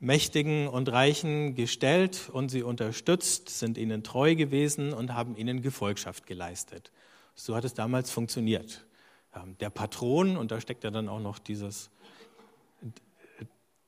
Mächtigen 0.05 0.67
und 0.67 0.87
Reichen 0.91 1.55
gestellt 1.55 2.29
und 2.31 2.49
sie 2.49 2.61
unterstützt, 2.61 3.49
sind 3.49 3.77
ihnen 3.77 4.03
treu 4.03 4.35
gewesen 4.35 4.93
und 4.93 5.15
haben 5.15 5.35
ihnen 5.35 5.63
Gefolgschaft 5.63 6.27
geleistet. 6.27 6.91
So 7.33 7.55
hat 7.55 7.65
es 7.65 7.73
damals 7.73 8.11
funktioniert. 8.11 8.85
Ähm, 9.35 9.57
der 9.57 9.71
Patron, 9.71 10.37
und 10.37 10.51
da 10.51 10.61
steckt 10.61 10.83
ja 10.83 10.91
dann 10.91 11.09
auch 11.09 11.19
noch 11.19 11.39
dieses, 11.39 11.89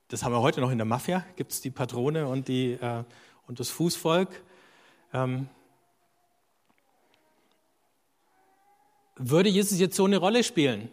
das 0.08 0.24
haben 0.24 0.32
wir 0.32 0.42
heute 0.42 0.60
noch 0.60 0.72
in 0.72 0.80
der 0.80 0.86
Mafia, 0.86 1.24
gibt 1.36 1.52
es 1.52 1.62
die 1.62 1.70
Patrone 1.70 2.28
und, 2.28 2.48
die, 2.48 2.72
äh, 2.72 3.04
und 3.46 3.60
das 3.60 3.70
Fußvolk. 3.70 4.44
Ähm, 5.14 5.48
würde 9.18 9.50
Jesus 9.50 9.80
jetzt 9.80 9.96
so 9.96 10.06
eine 10.06 10.18
Rolle 10.18 10.44
spielen? 10.44 10.90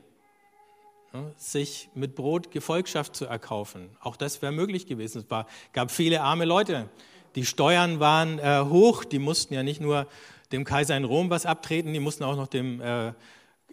Sich 1.36 1.88
mit 1.94 2.14
Brot 2.14 2.50
Gefolgschaft 2.50 3.14
zu 3.14 3.26
erkaufen. 3.26 3.90
Auch 4.00 4.16
das 4.16 4.42
wäre 4.42 4.52
möglich 4.52 4.86
gewesen. 4.86 5.22
Es 5.22 5.30
war, 5.30 5.46
gab 5.72 5.90
viele 5.90 6.22
arme 6.22 6.44
Leute. 6.44 6.88
Die 7.34 7.44
Steuern 7.44 8.00
waren 8.00 8.38
äh, 8.38 8.64
hoch. 8.68 9.04
Die 9.04 9.18
mussten 9.18 9.54
ja 9.54 9.62
nicht 9.62 9.80
nur 9.80 10.06
dem 10.52 10.64
Kaiser 10.64 10.96
in 10.96 11.04
Rom 11.04 11.30
was 11.30 11.46
abtreten, 11.46 11.92
die 11.92 12.00
mussten 12.00 12.24
auch 12.24 12.36
noch 12.36 12.46
dem 12.46 12.80
äh, 12.80 13.12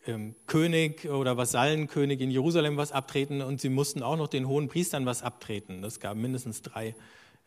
ähm, 0.07 0.35
König 0.47 1.07
oder 1.09 1.37
Vasallenkönig 1.37 2.21
in 2.21 2.31
Jerusalem 2.31 2.77
was 2.77 2.91
abtreten 2.91 3.41
und 3.41 3.61
sie 3.61 3.69
mussten 3.69 4.01
auch 4.01 4.17
noch 4.17 4.27
den 4.27 4.47
hohen 4.47 4.67
Priestern 4.67 5.05
was 5.05 5.21
abtreten. 5.21 5.83
Es 5.83 5.99
gab 5.99 6.17
mindestens 6.17 6.61
drei 6.61 6.95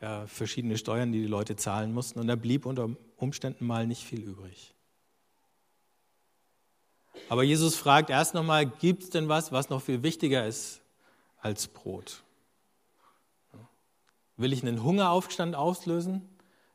äh, 0.01 0.27
verschiedene 0.27 0.79
Steuern, 0.79 1.11
die 1.13 1.23
die 1.23 1.27
Leute 1.27 1.57
zahlen 1.57 1.93
mussten 1.93 2.21
und 2.21 2.29
da 2.29 2.37
blieb 2.37 2.67
unter 2.67 2.91
Umständen 3.17 3.67
mal 3.67 3.87
nicht 3.87 4.05
viel 4.05 4.21
übrig. 4.21 4.74
Aber 7.29 7.43
Jesus 7.43 7.77
fragt 7.77 8.11
erst 8.11 8.35
nochmal, 8.35 8.67
gibt 8.67 9.05
es 9.05 9.11
denn 9.11 9.29
was, 9.29 9.51
was 9.53 9.71
noch 9.71 9.83
viel 9.83 10.03
wichtiger 10.03 10.47
ist 10.47 10.83
als 11.41 11.69
Brot? 11.69 12.23
Will 14.37 14.53
ich 14.53 14.63
einen 14.63 14.83
Hungeraufstand 14.83 15.55
auslösen, 15.55 16.29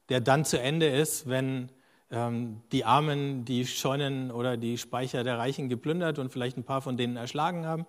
der 0.10 0.22
dann 0.22 0.46
zu 0.46 0.60
Ende 0.60 0.88
ist, 0.88 1.28
wenn 1.28 1.70
ähm, 2.10 2.62
die 2.72 2.86
Armen 2.86 3.46
die 3.46 3.66
Scheunen 3.68 4.32
oder 4.32 4.58
die 4.58 4.78
Speicher 4.78 5.24
der 5.24 5.38
Reichen 5.38 5.70
geplündert 5.70 6.20
und 6.20 6.32
vielleicht 6.32 6.58
ein 6.58 6.64
paar 6.64 6.82
von 6.82 6.98
denen 6.98 7.18
erschlagen 7.18 7.66
haben? 7.66 7.86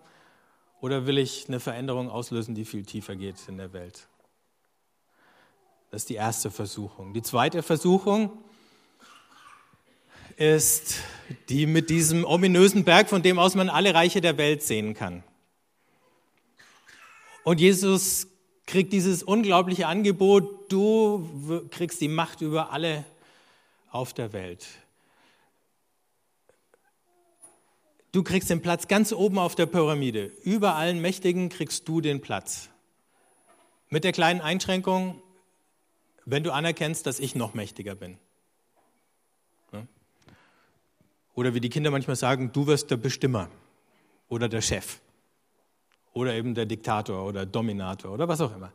Oder 0.81 1.07
will 1.07 1.19
ich 1.19 1.47
eine 1.49 1.61
Veränderung 1.61 2.11
auslösen, 2.11 2.55
die 2.55 2.65
viel 2.65 2.85
tiefer 2.85 3.17
geht 3.17 3.37
in 3.49 3.59
der 3.59 3.73
Welt? 3.73 4.09
Das 5.91 6.03
ist 6.03 6.11
die 6.11 6.15
erste 6.15 6.51
Versuchung. 6.51 7.15
Die 7.15 7.23
zweite 7.23 7.63
Versuchung 7.63 8.31
ist 10.41 10.97
die 11.51 11.67
mit 11.67 11.91
diesem 11.91 12.25
ominösen 12.25 12.85
Berg, 12.85 13.11
von 13.11 13.23
dem 13.23 13.39
aus 13.39 13.55
man 13.55 13.69
alle 13.69 13.93
Reiche 13.95 14.23
der 14.23 14.39
Welt 14.39 14.63
sehen 14.63 14.95
kann. 14.95 15.23
Und 17.45 17.61
Jesus 17.61 18.27
kriegt 18.67 18.93
dieses 18.95 19.23
unglaubliche 19.23 19.87
Angebot, 19.87 20.73
du 20.73 21.69
kriegst 21.71 22.01
die 22.01 22.09
Macht 22.09 22.41
über 22.41 22.73
alle 22.73 23.05
auf 23.91 24.15
der 24.15 24.33
Welt. 24.33 24.67
Du 28.13 28.23
kriegst 28.23 28.49
den 28.49 28.63
Platz 28.63 28.89
ganz 28.89 29.13
oben 29.13 29.39
auf 29.39 29.55
der 29.55 29.67
Pyramide. 29.67 30.33
Über 30.43 30.75
allen 30.75 31.03
Mächtigen 31.03 31.51
kriegst 31.51 31.87
du 31.87 32.01
den 32.01 32.23
Platz. 32.23 32.71
Mit 33.91 34.05
der 34.05 34.13
kleinen 34.13 34.41
Einschränkung, 34.41 35.21
wenn 36.25 36.43
du 36.43 36.53
anerkennst, 36.53 37.07
dass 37.07 37.21
ich 37.21 37.35
noch 37.35 37.53
mächtiger 37.53 37.95
bin. 37.95 38.17
Oder 41.41 41.55
wie 41.55 41.61
die 41.61 41.71
Kinder 41.71 41.91
manchmal 41.91 42.17
sagen, 42.17 42.51
du 42.53 42.67
wirst 42.67 42.91
der 42.91 42.99
Bestimmer 42.99 43.49
oder 44.29 44.47
der 44.47 44.61
Chef 44.61 44.99
oder 46.13 46.35
eben 46.35 46.55
der 46.55 46.67
Diktator 46.67 47.25
oder 47.25 47.47
Dominator 47.47 48.13
oder 48.13 48.29
was 48.29 48.43
auch 48.43 48.55
immer. 48.55 48.71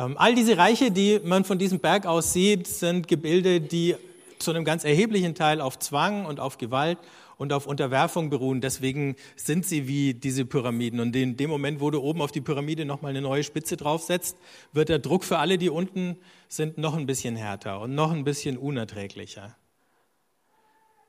Ähm, 0.00 0.16
all 0.18 0.34
diese 0.34 0.58
Reiche, 0.58 0.90
die 0.90 1.20
man 1.22 1.44
von 1.44 1.56
diesem 1.56 1.78
Berg 1.78 2.04
aus 2.04 2.32
sieht, 2.32 2.66
sind 2.66 3.06
Gebilde, 3.06 3.60
die 3.60 3.94
zu 4.40 4.50
einem 4.50 4.64
ganz 4.64 4.82
erheblichen 4.82 5.36
Teil 5.36 5.60
auf 5.60 5.78
Zwang 5.78 6.26
und 6.26 6.40
auf 6.40 6.58
Gewalt 6.58 6.98
und 7.36 7.52
auf 7.52 7.64
Unterwerfung 7.64 8.28
beruhen. 8.28 8.60
Deswegen 8.60 9.14
sind 9.36 9.64
sie 9.64 9.86
wie 9.86 10.14
diese 10.14 10.44
Pyramiden. 10.44 10.98
Und 10.98 11.14
in 11.14 11.36
dem 11.36 11.48
Moment, 11.48 11.80
wo 11.80 11.92
du 11.92 12.00
oben 12.00 12.22
auf 12.22 12.32
die 12.32 12.40
Pyramide 12.40 12.84
nochmal 12.84 13.10
eine 13.10 13.22
neue 13.22 13.44
Spitze 13.44 13.76
draufsetzt, 13.76 14.36
wird 14.72 14.88
der 14.88 14.98
Druck 14.98 15.22
für 15.22 15.38
alle, 15.38 15.58
die 15.58 15.70
unten 15.70 16.16
sind, 16.48 16.76
noch 16.76 16.96
ein 16.96 17.06
bisschen 17.06 17.36
härter 17.36 17.80
und 17.80 17.94
noch 17.94 18.10
ein 18.10 18.24
bisschen 18.24 18.58
unerträglicher. 18.58 19.54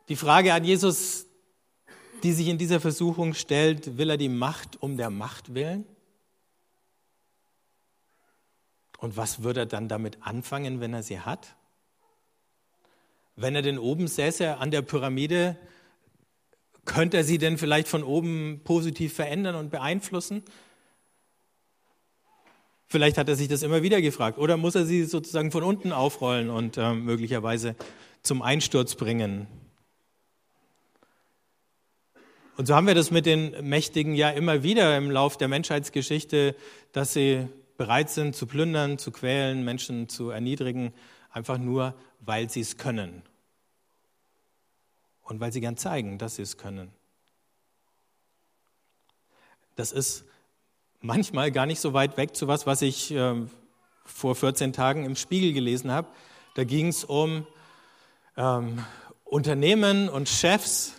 Die 0.08 0.16
Frage 0.16 0.54
an 0.54 0.64
Jesus, 0.64 1.26
die 2.22 2.32
sich 2.32 2.48
in 2.48 2.58
dieser 2.58 2.80
Versuchung 2.80 3.34
stellt, 3.34 3.98
will 3.98 4.10
er 4.10 4.18
die 4.18 4.30
Macht 4.30 4.82
um 4.82 4.98
der 4.98 5.10
Macht 5.10 5.54
willen? 5.54 5.86
Und 9.00 9.18
was 9.18 9.44
würde 9.44 9.62
er 9.62 9.66
dann 9.66 9.88
damit 9.88 10.20
anfangen, 10.22 10.80
wenn 10.80 10.94
er 10.94 11.04
sie 11.04 11.20
hat? 11.20 11.56
Wenn 13.36 13.56
er 13.56 13.62
denn 13.62 13.80
oben 13.80 14.08
säße 14.08 14.58
an 14.58 14.72
der 14.72 14.82
Pyramide, 14.82 15.58
könnte 16.86 17.18
er 17.18 17.24
sie 17.24 17.38
denn 17.38 17.58
vielleicht 17.58 17.88
von 17.88 18.04
oben 18.04 18.62
positiv 18.64 19.14
verändern 19.14 19.56
und 19.56 19.72
beeinflussen? 19.72 20.44
Vielleicht 22.88 23.18
hat 23.18 23.28
er 23.28 23.36
sich 23.36 23.48
das 23.48 23.64
immer 23.64 23.82
wieder 23.82 24.02
gefragt. 24.02 24.38
Oder 24.38 24.56
muss 24.56 24.76
er 24.76 24.86
sie 24.86 25.04
sozusagen 25.04 25.52
von 25.52 25.64
unten 25.64 25.92
aufrollen 25.92 26.50
und 26.50 26.78
äh, 26.78 26.94
möglicherweise 26.94 27.76
zum 28.22 28.42
Einsturz 28.42 28.96
bringen? 28.96 29.48
Und 32.58 32.68
so 32.68 32.76
haben 32.76 32.88
wir 32.88 32.96
das 32.96 33.12
mit 33.12 33.26
den 33.26 33.68
Mächtigen 33.68 34.16
ja 34.16 34.30
immer 34.30 34.64
wieder 34.64 34.96
im 34.98 35.12
Lauf 35.12 35.38
der 35.38 35.50
Menschheitsgeschichte, 35.50 36.56
dass 36.94 37.12
sie 37.12 37.48
bereit 37.78 38.10
sind 38.10 38.36
zu 38.36 38.48
plündern, 38.48 38.98
zu 38.98 39.12
quälen, 39.12 39.66
Menschen 39.66 40.08
zu 40.08 40.30
erniedrigen, 40.30 40.94
einfach 41.32 41.58
nur, 41.58 41.94
weil 42.22 42.50
sie 42.50 42.62
es 42.62 42.78
können. 42.78 43.24
Und 45.24 45.42
weil 45.42 45.52
sie 45.52 45.60
gern 45.60 45.76
zeigen, 45.76 46.18
dass 46.18 46.38
sie 46.38 46.44
es 46.44 46.58
können. 46.58 46.92
Das 49.76 49.92
ist 49.92 50.24
manchmal 51.02 51.52
gar 51.52 51.66
nicht 51.66 51.82
so 51.82 51.94
weit 51.94 52.16
weg 52.16 52.38
zu 52.38 52.48
was, 52.48 52.66
was 52.66 52.82
ich 52.82 53.12
äh, 53.12 53.36
vor 54.06 54.36
14 54.36 54.72
Tagen 54.72 55.04
im 55.04 55.18
Spiegel 55.18 55.52
gelesen 55.52 55.92
habe. 55.92 56.08
Da 56.54 56.64
ging 56.64 56.88
es 56.88 57.04
um 57.04 57.46
ähm, 58.38 58.86
Unternehmen 59.26 60.08
und 60.08 60.30
Chefs, 60.30 60.94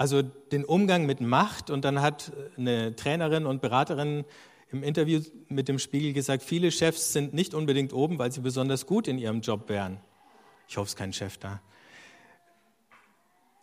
also 0.00 0.22
den 0.22 0.64
Umgang 0.64 1.04
mit 1.04 1.20
Macht. 1.20 1.68
Und 1.68 1.84
dann 1.84 2.00
hat 2.00 2.32
eine 2.56 2.96
Trainerin 2.96 3.44
und 3.44 3.60
Beraterin 3.60 4.24
im 4.70 4.82
Interview 4.82 5.20
mit 5.48 5.68
dem 5.68 5.78
Spiegel 5.78 6.14
gesagt, 6.14 6.42
viele 6.42 6.70
Chefs 6.70 7.12
sind 7.12 7.34
nicht 7.34 7.52
unbedingt 7.52 7.92
oben, 7.92 8.18
weil 8.18 8.32
sie 8.32 8.40
besonders 8.40 8.86
gut 8.86 9.08
in 9.08 9.18
ihrem 9.18 9.42
Job 9.42 9.68
wären. 9.68 10.00
Ich 10.66 10.78
hoffe, 10.78 10.86
es 10.86 10.92
ist 10.92 10.96
kein 10.96 11.12
Chef 11.12 11.36
da. 11.36 11.60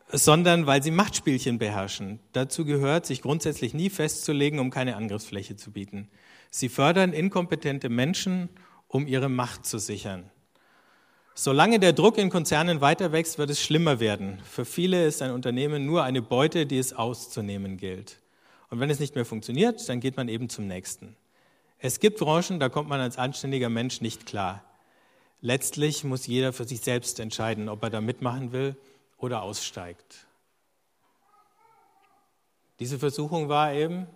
Sondern 0.10 0.68
weil 0.68 0.84
sie 0.84 0.92
Machtspielchen 0.92 1.58
beherrschen. 1.58 2.20
Dazu 2.34 2.66
gehört, 2.66 3.08
sich 3.08 3.24
grundsätzlich 3.24 3.74
nie 3.74 3.90
festzulegen, 3.90 4.60
um 4.60 4.70
keine 4.70 4.96
Angriffsfläche 4.96 5.56
zu 5.56 5.72
bieten. 5.72 6.08
Sie 6.52 6.70
fördern 6.70 7.14
inkompetente 7.14 7.90
Menschen, 7.90 8.50
um 8.88 9.08
ihre 9.08 9.28
Macht 9.28 9.66
zu 9.66 9.80
sichern. 9.80 10.30
Solange 11.40 11.80
der 11.80 11.94
Druck 11.94 12.18
in 12.18 12.32
Konzernen 12.32 12.82
weiter 12.82 13.12
wächst, 13.12 13.38
wird 13.38 13.52
es 13.52 13.62
schlimmer 13.62 14.00
werden. 14.00 14.40
Für 14.44 14.66
viele 14.66 15.06
ist 15.06 15.22
ein 15.22 15.30
Unternehmen 15.30 15.86
nur 15.86 16.04
eine 16.04 16.24
Beute, 16.24 16.66
die 16.66 16.80
es 16.80 16.94
auszunehmen 16.94 17.78
gilt. 17.78 18.18
Und 18.72 18.80
wenn 18.80 18.90
es 18.90 19.00
nicht 19.00 19.14
mehr 19.14 19.24
funktioniert, 19.24 19.88
dann 19.88 20.00
geht 20.00 20.18
man 20.18 20.30
eben 20.30 20.50
zum 20.50 20.66
nächsten. 20.66 21.16
Es 21.78 22.00
gibt 22.00 22.18
Branchen, 22.18 22.60
da 22.60 22.70
kommt 22.70 22.90
man 22.90 23.00
als 23.02 23.20
anständiger 23.20 23.70
Mensch 23.70 24.02
nicht 24.02 24.26
klar. 24.26 24.64
Letztlich 25.40 26.04
muss 26.04 26.26
jeder 26.26 26.54
für 26.54 26.68
sich 26.68 26.82
selbst 26.82 27.20
entscheiden, 27.20 27.70
ob 27.70 27.84
er 27.84 27.92
da 27.92 28.02
mitmachen 28.02 28.52
will 28.52 28.76
oder 29.20 29.44
aussteigt. 29.44 30.26
Diese 32.80 32.98
Versuchung 32.98 33.48
war 33.48 33.74
eben, 33.74 34.08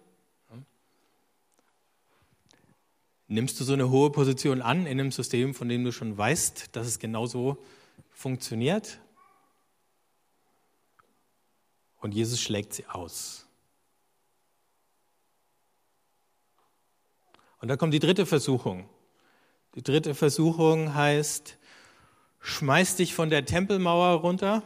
Nimmst 3.31 3.57
du 3.61 3.63
so 3.63 3.71
eine 3.71 3.89
hohe 3.89 4.09
Position 4.09 4.61
an 4.61 4.85
in 4.85 4.99
einem 4.99 5.09
System, 5.09 5.53
von 5.53 5.69
dem 5.69 5.85
du 5.85 5.93
schon 5.93 6.17
weißt, 6.17 6.75
dass 6.75 6.85
es 6.85 6.99
genauso 6.99 7.57
funktioniert? 8.09 8.99
Und 12.01 12.13
Jesus 12.13 12.41
schlägt 12.41 12.73
sie 12.73 12.85
aus. 12.87 13.47
Und 17.61 17.69
dann 17.69 17.77
kommt 17.77 17.93
die 17.93 17.99
dritte 17.99 18.25
Versuchung. 18.25 18.89
Die 19.75 19.81
dritte 19.81 20.13
Versuchung 20.13 20.93
heißt, 20.93 21.57
schmeiß 22.41 22.97
dich 22.97 23.13
von 23.13 23.29
der 23.29 23.45
Tempelmauer 23.45 24.19
runter. 24.19 24.61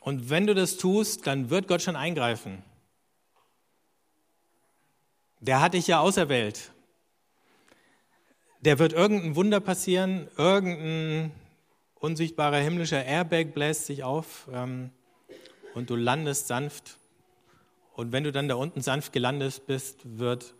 Und 0.00 0.30
wenn 0.30 0.46
du 0.46 0.54
das 0.54 0.76
tust, 0.76 1.26
dann 1.26 1.50
wird 1.50 1.66
Gott 1.66 1.82
schon 1.82 1.96
eingreifen. 1.96 2.62
Der 5.42 5.60
hat 5.60 5.74
dich 5.74 5.88
ja 5.88 5.98
auserwählt. 5.98 6.70
der 8.60 8.78
wird 8.78 8.92
irgendein 8.92 9.34
Wunder 9.34 9.58
passieren, 9.58 10.28
irgendein 10.36 11.32
unsichtbarer 11.96 12.58
himmlischer 12.58 13.04
Airbag 13.04 13.52
bläst 13.54 13.86
sich 13.86 14.04
auf 14.04 14.48
ähm, 14.52 14.90
und 15.74 15.90
du 15.90 15.96
landest 15.96 16.46
sanft. 16.46 16.98
Und 17.94 18.12
wenn 18.12 18.22
du 18.22 18.30
dann 18.30 18.48
da 18.48 18.54
unten 18.54 18.82
sanft 18.82 19.12
gelandet 19.12 19.66
bist, 19.66 20.16
wird 20.16 20.54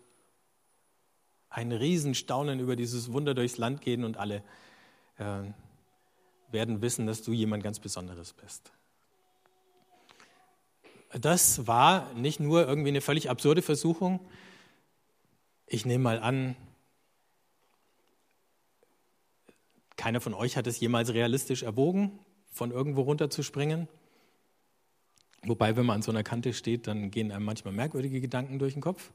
ein 1.48 1.70
Riesenstaunen 1.70 2.58
über 2.58 2.74
dieses 2.74 3.12
Wunder 3.12 3.34
durchs 3.34 3.58
Land 3.58 3.82
gehen 3.82 4.02
und 4.02 4.16
alle 4.16 4.42
äh, 5.18 5.42
werden 6.50 6.82
wissen, 6.82 7.06
dass 7.06 7.22
du 7.22 7.32
jemand 7.32 7.62
ganz 7.62 7.78
Besonderes 7.78 8.32
bist. 8.32 8.72
Das 11.12 11.68
war 11.68 12.12
nicht 12.14 12.40
nur 12.40 12.66
irgendwie 12.66 12.88
eine 12.88 13.00
völlig 13.00 13.30
absurde 13.30 13.62
Versuchung. 13.62 14.18
Ich 15.74 15.86
nehme 15.86 16.04
mal 16.04 16.20
an, 16.20 16.54
keiner 19.96 20.20
von 20.20 20.34
euch 20.34 20.58
hat 20.58 20.66
es 20.66 20.78
jemals 20.78 21.14
realistisch 21.14 21.62
erwogen, 21.62 22.18
von 22.50 22.70
irgendwo 22.70 23.00
runterzuspringen. 23.00 23.88
Wobei, 25.44 25.74
wenn 25.74 25.86
man 25.86 25.96
an 25.96 26.02
so 26.02 26.10
einer 26.10 26.24
Kante 26.24 26.52
steht, 26.52 26.86
dann 26.88 27.10
gehen 27.10 27.32
einem 27.32 27.46
manchmal 27.46 27.72
merkwürdige 27.72 28.20
Gedanken 28.20 28.58
durch 28.58 28.74
den 28.74 28.82
Kopf. 28.82 29.12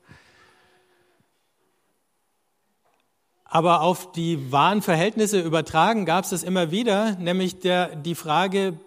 Aber 3.46 3.82
auf 3.82 4.12
die 4.12 4.52
wahren 4.52 4.82
Verhältnisse 4.82 5.40
übertragen 5.40 6.06
gab 6.08 6.24
es 6.24 6.32
das 6.32 6.42
immer 6.42 6.72
wieder, 6.72 7.18
nämlich 7.18 7.60
der, 7.60 7.96
die 7.96 8.16
Frage, 8.16 8.80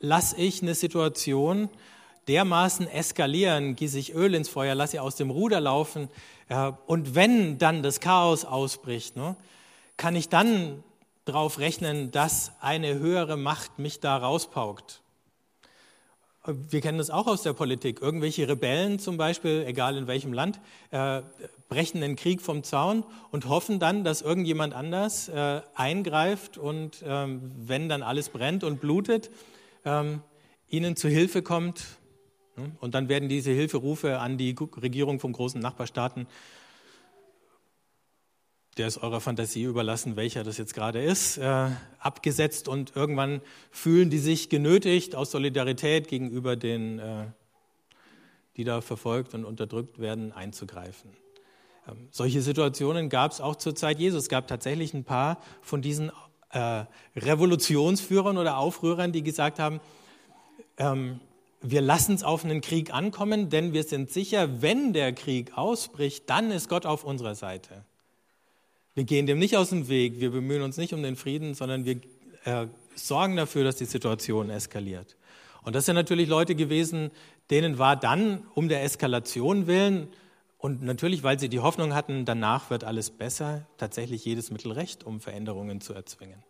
lass 0.00 0.32
ich 0.32 0.62
eine 0.62 0.74
Situation 0.74 1.68
dermaßen 2.28 2.88
eskalieren, 2.88 3.76
gieße 3.76 3.98
ich 3.98 4.14
Öl 4.14 4.34
ins 4.34 4.48
Feuer, 4.48 4.74
lass 4.74 4.92
sie 4.92 5.00
aus 5.00 5.16
dem 5.16 5.30
Ruder 5.30 5.60
laufen. 5.60 6.08
Ja, 6.48 6.78
und 6.86 7.14
wenn 7.14 7.58
dann 7.58 7.82
das 7.82 8.00
Chaos 8.00 8.44
ausbricht, 8.44 9.16
ne, 9.16 9.36
kann 9.96 10.16
ich 10.16 10.28
dann 10.28 10.82
darauf 11.24 11.58
rechnen, 11.58 12.10
dass 12.10 12.52
eine 12.60 12.98
höhere 12.98 13.36
Macht 13.36 13.78
mich 13.78 14.00
da 14.00 14.16
rauspaukt. 14.16 15.00
Wir 16.46 16.82
kennen 16.82 16.98
das 16.98 17.08
auch 17.08 17.26
aus 17.26 17.42
der 17.42 17.54
Politik. 17.54 18.02
Irgendwelche 18.02 18.46
Rebellen 18.46 18.98
zum 18.98 19.16
Beispiel, 19.16 19.64
egal 19.66 19.96
in 19.96 20.06
welchem 20.06 20.34
Land, 20.34 20.60
äh, 20.90 21.22
brechen 21.70 22.02
den 22.02 22.16
Krieg 22.16 22.42
vom 22.42 22.62
Zaun 22.62 23.02
und 23.30 23.48
hoffen 23.48 23.78
dann, 23.78 24.04
dass 24.04 24.20
irgendjemand 24.20 24.74
anders 24.74 25.30
äh, 25.30 25.62
eingreift 25.74 26.58
und 26.58 27.02
ähm, 27.06 27.50
wenn 27.56 27.88
dann 27.88 28.02
alles 28.02 28.28
brennt 28.28 28.62
und 28.62 28.78
blutet, 28.78 29.30
ähm, 29.86 30.20
ihnen 30.68 30.96
zu 30.96 31.08
Hilfe 31.08 31.40
kommt. 31.40 31.84
Und 32.80 32.94
dann 32.94 33.08
werden 33.08 33.28
diese 33.28 33.50
Hilferufe 33.50 34.18
an 34.18 34.38
die 34.38 34.54
Regierung 34.80 35.18
von 35.20 35.32
großen 35.32 35.60
Nachbarstaaten 35.60 36.26
der 38.76 38.88
ist 38.88 38.98
eurer 38.98 39.20
Fantasie 39.20 39.62
überlassen, 39.62 40.16
welcher 40.16 40.42
das 40.42 40.58
jetzt 40.58 40.74
gerade 40.74 41.02
ist, 41.02 41.38
äh, 41.38 41.68
abgesetzt 41.98 42.68
und 42.68 42.96
irgendwann 42.96 43.40
fühlen 43.70 44.10
die 44.10 44.18
sich 44.18 44.48
genötigt, 44.48 45.14
aus 45.14 45.30
Solidarität 45.30 46.08
gegenüber 46.08 46.56
den, 46.56 46.98
äh, 46.98 47.26
die 48.56 48.64
da 48.64 48.80
verfolgt 48.80 49.34
und 49.34 49.44
unterdrückt 49.44 49.98
werden, 49.98 50.32
einzugreifen. 50.32 51.10
Ähm, 51.88 52.08
solche 52.10 52.42
Situationen 52.42 53.08
gab 53.08 53.32
es 53.32 53.40
auch 53.40 53.56
zur 53.56 53.74
Zeit 53.74 53.98
Jesus. 53.98 54.24
Es 54.24 54.28
gab 54.28 54.48
tatsächlich 54.48 54.92
ein 54.94 55.04
paar 55.04 55.40
von 55.62 55.82
diesen 55.82 56.10
äh, 56.50 56.84
Revolutionsführern 57.16 58.38
oder 58.38 58.58
Aufrührern, 58.58 59.12
die 59.12 59.22
gesagt 59.22 59.58
haben, 59.58 59.80
ähm, 60.78 61.20
wir 61.66 61.80
lassen 61.80 62.14
es 62.14 62.22
auf 62.22 62.44
einen 62.44 62.60
Krieg 62.60 62.92
ankommen, 62.92 63.48
denn 63.48 63.72
wir 63.72 63.84
sind 63.84 64.10
sicher, 64.10 64.60
wenn 64.60 64.92
der 64.92 65.14
Krieg 65.14 65.56
ausbricht, 65.56 66.28
dann 66.28 66.50
ist 66.50 66.68
Gott 66.68 66.84
auf 66.84 67.04
unserer 67.04 67.34
Seite. 67.34 67.84
Wir 68.94 69.04
gehen 69.04 69.26
dem 69.26 69.38
nicht 69.38 69.56
aus 69.56 69.70
dem 69.70 69.88
Weg, 69.88 70.20
wir 70.20 70.30
bemühen 70.30 70.60
uns 70.60 70.76
nicht 70.76 70.92
um 70.92 71.02
den 71.02 71.16
Frieden, 71.16 71.54
sondern 71.54 71.86
wir 71.86 72.00
äh, 72.44 72.66
sorgen 72.94 73.36
dafür, 73.36 73.64
dass 73.64 73.76
die 73.76 73.86
Situation 73.86 74.50
eskaliert. 74.50 75.16
Und 75.62 75.74
das 75.74 75.86
sind 75.86 75.94
natürlich 75.94 76.28
Leute 76.28 76.54
gewesen, 76.54 77.10
denen 77.50 77.78
war 77.78 77.96
dann 77.96 78.42
um 78.54 78.68
der 78.68 78.82
Eskalation 78.84 79.66
willen 79.66 80.08
und 80.58 80.82
natürlich, 80.82 81.22
weil 81.22 81.38
sie 81.38 81.48
die 81.48 81.60
Hoffnung 81.60 81.94
hatten, 81.94 82.26
danach 82.26 82.68
wird 82.68 82.84
alles 82.84 83.10
besser, 83.10 83.66
tatsächlich 83.78 84.22
jedes 84.26 84.50
Mittel 84.50 84.72
recht, 84.72 85.04
um 85.04 85.18
Veränderungen 85.20 85.80
zu 85.80 85.94
erzwingen. 85.94 86.42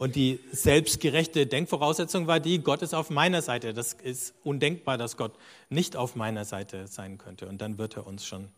Und 0.00 0.16
die 0.16 0.40
selbstgerechte 0.50 1.46
Denkvoraussetzung 1.46 2.26
war 2.26 2.40
die, 2.40 2.60
Gott 2.60 2.80
ist 2.80 2.94
auf 2.94 3.10
meiner 3.10 3.42
Seite. 3.42 3.74
Das 3.74 3.92
ist 3.92 4.32
undenkbar, 4.42 4.96
dass 4.96 5.18
Gott 5.18 5.34
nicht 5.68 5.94
auf 5.94 6.16
meiner 6.16 6.46
Seite 6.46 6.86
sein 6.86 7.18
könnte. 7.18 7.46
Und 7.46 7.60
dann 7.60 7.76
wird 7.76 7.98
er 7.98 8.06
uns 8.06 8.24
schon 8.24 8.48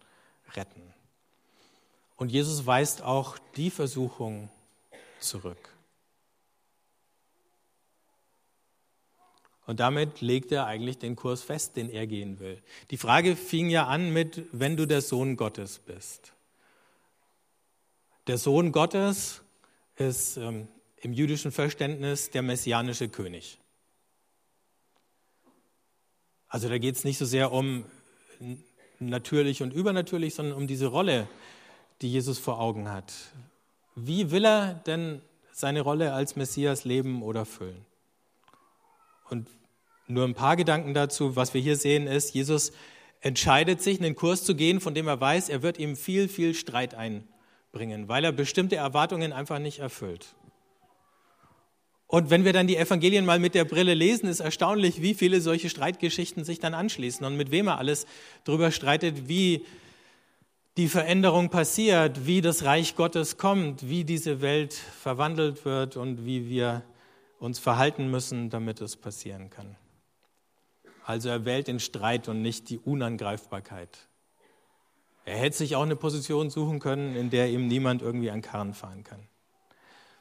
retten. 0.54 0.94
Und 2.14 2.30
Jesus 2.30 2.64
weist 2.64 3.02
auch 3.02 3.38
die 3.56 3.70
Versuchung 3.70 4.50
zurück. 5.18 5.58
Und 9.66 9.80
damit 9.80 10.20
legt 10.20 10.52
er 10.52 10.66
eigentlich 10.66 10.98
den 10.98 11.16
Kurs 11.16 11.42
fest, 11.42 11.76
den 11.76 11.90
er 11.90 12.06
gehen 12.06 12.38
will. 12.38 12.62
Die 12.92 12.98
Frage 12.98 13.34
fing 13.34 13.68
ja 13.68 13.88
an 13.88 14.12
mit, 14.12 14.44
wenn 14.52 14.76
du 14.76 14.86
der 14.86 15.00
Sohn 15.00 15.36
Gottes 15.36 15.80
bist. 15.80 16.34
Der 18.28 18.38
Sohn 18.38 18.70
Gottes 18.70 19.42
ist 19.96 20.36
ähm, 20.36 20.68
im 21.02 21.12
jüdischen 21.12 21.52
Verständnis 21.52 22.30
der 22.30 22.42
messianische 22.42 23.08
König. 23.08 23.58
Also 26.48 26.68
da 26.68 26.78
geht 26.78 26.96
es 26.96 27.04
nicht 27.04 27.18
so 27.18 27.24
sehr 27.24 27.52
um 27.52 27.84
natürlich 29.00 29.62
und 29.62 29.72
übernatürlich, 29.72 30.34
sondern 30.34 30.56
um 30.56 30.66
diese 30.66 30.86
Rolle, 30.86 31.28
die 32.00 32.10
Jesus 32.10 32.38
vor 32.38 32.60
Augen 32.60 32.90
hat. 32.90 33.12
Wie 33.96 34.30
will 34.30 34.44
er 34.44 34.74
denn 34.86 35.22
seine 35.52 35.80
Rolle 35.80 36.12
als 36.12 36.36
Messias 36.36 36.84
leben 36.84 37.22
oder 37.22 37.44
füllen? 37.44 37.84
Und 39.28 39.48
nur 40.06 40.24
ein 40.24 40.34
paar 40.34 40.56
Gedanken 40.56 40.94
dazu. 40.94 41.36
Was 41.36 41.52
wir 41.52 41.60
hier 41.60 41.76
sehen 41.76 42.06
ist, 42.06 42.34
Jesus 42.34 42.72
entscheidet 43.20 43.82
sich, 43.82 43.98
einen 43.98 44.14
Kurs 44.14 44.44
zu 44.44 44.54
gehen, 44.54 44.80
von 44.80 44.94
dem 44.94 45.08
er 45.08 45.20
weiß, 45.20 45.48
er 45.48 45.62
wird 45.62 45.78
ihm 45.78 45.96
viel, 45.96 46.28
viel 46.28 46.54
Streit 46.54 46.94
einbringen, 46.94 48.08
weil 48.08 48.24
er 48.24 48.32
bestimmte 48.32 48.76
Erwartungen 48.76 49.32
einfach 49.32 49.58
nicht 49.58 49.78
erfüllt. 49.78 50.34
Und 52.14 52.28
wenn 52.28 52.44
wir 52.44 52.52
dann 52.52 52.66
die 52.66 52.76
Evangelien 52.76 53.24
mal 53.24 53.38
mit 53.38 53.54
der 53.54 53.64
Brille 53.64 53.94
lesen, 53.94 54.28
ist 54.28 54.40
erstaunlich, 54.40 55.00
wie 55.00 55.14
viele 55.14 55.40
solche 55.40 55.70
Streitgeschichten 55.70 56.44
sich 56.44 56.58
dann 56.58 56.74
anschließen 56.74 57.24
und 57.24 57.38
mit 57.38 57.50
wem 57.50 57.68
er 57.68 57.78
alles 57.78 58.04
darüber 58.44 58.70
streitet, 58.70 59.28
wie 59.28 59.64
die 60.76 60.88
Veränderung 60.88 61.48
passiert, 61.48 62.26
wie 62.26 62.42
das 62.42 62.64
Reich 62.64 62.96
Gottes 62.96 63.38
kommt, 63.38 63.88
wie 63.88 64.04
diese 64.04 64.42
Welt 64.42 64.74
verwandelt 64.74 65.64
wird 65.64 65.96
und 65.96 66.26
wie 66.26 66.50
wir 66.50 66.82
uns 67.38 67.58
verhalten 67.58 68.10
müssen, 68.10 68.50
damit 68.50 68.82
es 68.82 68.94
passieren 68.96 69.48
kann. 69.48 69.74
Also 71.06 71.30
er 71.30 71.46
wählt 71.46 71.66
den 71.66 71.80
Streit 71.80 72.28
und 72.28 72.42
nicht 72.42 72.68
die 72.68 72.78
Unangreifbarkeit. 72.78 74.06
Er 75.24 75.38
hätte 75.38 75.56
sich 75.56 75.76
auch 75.76 75.82
eine 75.82 75.96
Position 75.96 76.50
suchen 76.50 76.78
können, 76.78 77.16
in 77.16 77.30
der 77.30 77.48
ihm 77.48 77.68
niemand 77.68 78.02
irgendwie 78.02 78.30
an 78.30 78.42
Karren 78.42 78.74
fahren 78.74 79.02
kann. 79.02 79.26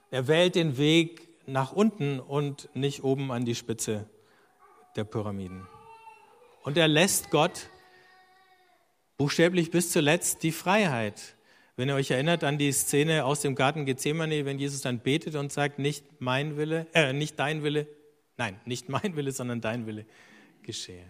Er 0.10 0.30
wählt 0.30 0.56
den 0.56 0.78
Weg 0.78 1.31
nach 1.46 1.72
unten 1.72 2.20
und 2.20 2.70
nicht 2.74 3.04
oben 3.04 3.32
an 3.32 3.46
die 3.46 3.56
Spitze 3.56 4.10
der 4.96 5.04
Pyramiden. 5.04 5.68
Und 6.64 6.78
er 6.78 6.88
lässt 6.88 7.32
Gott 7.32 7.70
buchstäblich 9.18 9.72
bis 9.72 9.92
zuletzt 9.92 10.44
die 10.44 10.52
Freiheit. 10.52 11.36
Wenn 11.76 11.90
ihr 11.90 11.96
euch 11.96 12.12
erinnert 12.12 12.44
an 12.44 12.58
die 12.58 12.72
Szene 12.72 13.26
aus 13.26 13.42
dem 13.42 13.56
Garten 13.56 13.86
Gethsemane, 13.86 14.46
wenn 14.46 14.60
Jesus 14.60 14.82
dann 14.82 15.00
betet 15.00 15.36
und 15.36 15.52
sagt, 15.52 15.80
nicht 15.80 16.06
mein 16.20 16.58
Wille, 16.58 16.88
äh, 16.94 17.14
nicht 17.14 17.40
dein 17.40 17.64
Wille, 17.64 17.88
nein, 18.38 18.60
nicht 18.66 18.90
mein 18.90 19.16
Wille, 19.16 19.32
sondern 19.32 19.62
dein 19.62 19.88
Wille 19.88 20.06
geschehe. 20.64 21.06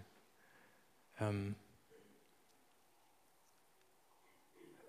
Ähm, 1.20 1.56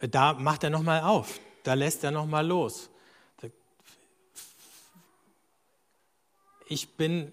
da 0.01 0.35
macht 0.35 0.65
er 0.65 0.71
nochmal 0.71 1.03
auf, 1.03 1.41
da 1.63 1.75
lässt 1.75 2.05
er 2.05 2.11
nochmal 2.11 2.47
los. 2.47 2.91
Ich 6.73 6.97
bin 6.97 7.33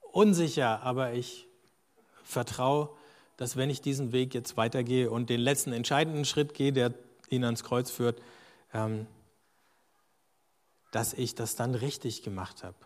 unsicher, 0.00 0.82
aber 0.82 1.12
ich 1.12 1.46
vertraue 2.24 2.90
dass 3.42 3.56
wenn 3.56 3.70
ich 3.70 3.80
diesen 3.80 4.12
Weg 4.12 4.34
jetzt 4.34 4.56
weitergehe 4.56 5.10
und 5.10 5.28
den 5.28 5.40
letzten 5.40 5.72
entscheidenden 5.72 6.24
Schritt 6.24 6.54
gehe, 6.54 6.72
der 6.72 6.94
ihn 7.28 7.42
ans 7.42 7.64
Kreuz 7.64 7.90
führt, 7.90 8.22
ähm, 8.72 9.08
dass 10.92 11.12
ich 11.12 11.34
das 11.34 11.56
dann 11.56 11.74
richtig 11.74 12.22
gemacht 12.22 12.62
habe. 12.62 12.76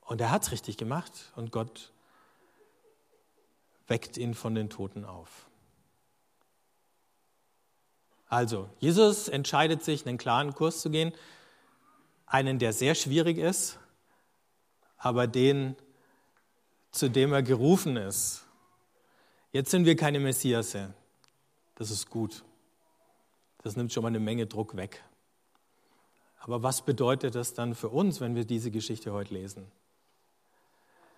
Und 0.00 0.20
er 0.20 0.32
hat 0.32 0.42
es 0.42 0.50
richtig 0.50 0.76
gemacht 0.78 1.12
und 1.36 1.52
Gott 1.52 1.92
weckt 3.86 4.16
ihn 4.16 4.34
von 4.34 4.56
den 4.56 4.68
Toten 4.68 5.04
auf. 5.04 5.46
Also, 8.26 8.68
Jesus 8.80 9.28
entscheidet 9.28 9.84
sich, 9.84 10.06
einen 10.06 10.18
klaren 10.18 10.54
Kurs 10.54 10.80
zu 10.80 10.90
gehen, 10.90 11.12
einen, 12.26 12.58
der 12.58 12.72
sehr 12.72 12.94
schwierig 12.94 13.38
ist, 13.38 13.78
aber 14.96 15.26
den 15.26 15.76
zu 16.94 17.10
dem 17.10 17.32
er 17.32 17.42
gerufen 17.42 17.96
ist. 17.96 18.46
Jetzt 19.52 19.70
sind 19.70 19.84
wir 19.84 19.96
keine 19.96 20.20
Messiasse. 20.20 20.94
Das 21.74 21.90
ist 21.90 22.08
gut. 22.08 22.44
Das 23.62 23.76
nimmt 23.76 23.92
schon 23.92 24.02
mal 24.02 24.08
eine 24.08 24.20
Menge 24.20 24.46
Druck 24.46 24.76
weg. 24.76 25.02
Aber 26.38 26.62
was 26.62 26.82
bedeutet 26.82 27.34
das 27.34 27.54
dann 27.54 27.74
für 27.74 27.88
uns, 27.88 28.20
wenn 28.20 28.36
wir 28.36 28.44
diese 28.44 28.70
Geschichte 28.70 29.12
heute 29.12 29.34
lesen? 29.34 29.66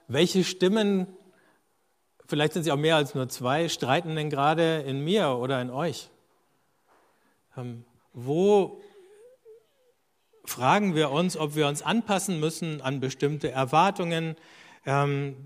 Welche 0.09 0.45
Stimmen, 0.45 1.09
vielleicht 2.27 2.55
sind 2.55 2.63
sie 2.63 2.73
auch 2.73 2.77
mehr 2.77 2.97
als 2.97 3.15
nur 3.15 3.29
zwei, 3.29 3.69
streiten 3.69 4.17
denn 4.17 4.31
gerade 4.31 4.81
in 4.83 5.05
mir 5.05 5.31
oder 5.31 5.61
in 5.61 5.71
euch? 5.71 6.11
Ähm, 7.57 7.85
wo 8.13 8.81
fragen 10.47 10.95
wir 10.95 11.11
uns, 11.11 11.37
ob 11.37 11.55
wir 11.55 11.67
uns 11.67 11.83
anpassen 11.83 12.41
müssen 12.41 12.81
an 12.81 13.01
bestimmte 13.01 13.51
Erwartungen, 13.51 14.37
ähm, 14.85 15.37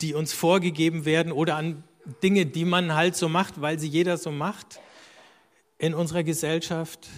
die 0.00 0.14
uns 0.14 0.32
vorgegeben 0.32 1.04
werden 1.04 1.32
oder 1.32 1.56
an 1.56 1.84
Dinge, 2.22 2.46
die 2.46 2.64
man 2.64 2.94
halt 2.94 3.16
so 3.16 3.28
macht, 3.28 3.60
weil 3.60 3.78
sie 3.78 3.88
jeder 3.88 4.16
so 4.16 4.30
macht 4.30 4.80
in 5.78 5.94
unserer 5.94 6.22
Gesellschaft? 6.22 7.08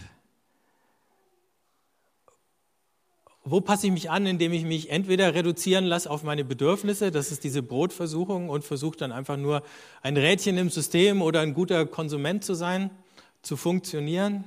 Wo 3.42 3.60
passe 3.60 3.86
ich 3.86 3.92
mich 3.92 4.10
an, 4.10 4.26
indem 4.26 4.52
ich 4.52 4.64
mich 4.64 4.90
entweder 4.90 5.34
reduzieren 5.34 5.84
lasse 5.84 6.10
auf 6.10 6.22
meine 6.22 6.44
Bedürfnisse, 6.44 7.10
das 7.10 7.32
ist 7.32 7.42
diese 7.42 7.62
Brotversuchung, 7.62 8.50
und 8.50 8.64
versuche 8.64 8.98
dann 8.98 9.12
einfach 9.12 9.38
nur 9.38 9.62
ein 10.02 10.16
Rädchen 10.16 10.58
im 10.58 10.68
System 10.68 11.22
oder 11.22 11.40
ein 11.40 11.54
guter 11.54 11.86
Konsument 11.86 12.44
zu 12.44 12.54
sein, 12.54 12.90
zu 13.40 13.56
funktionieren? 13.56 14.44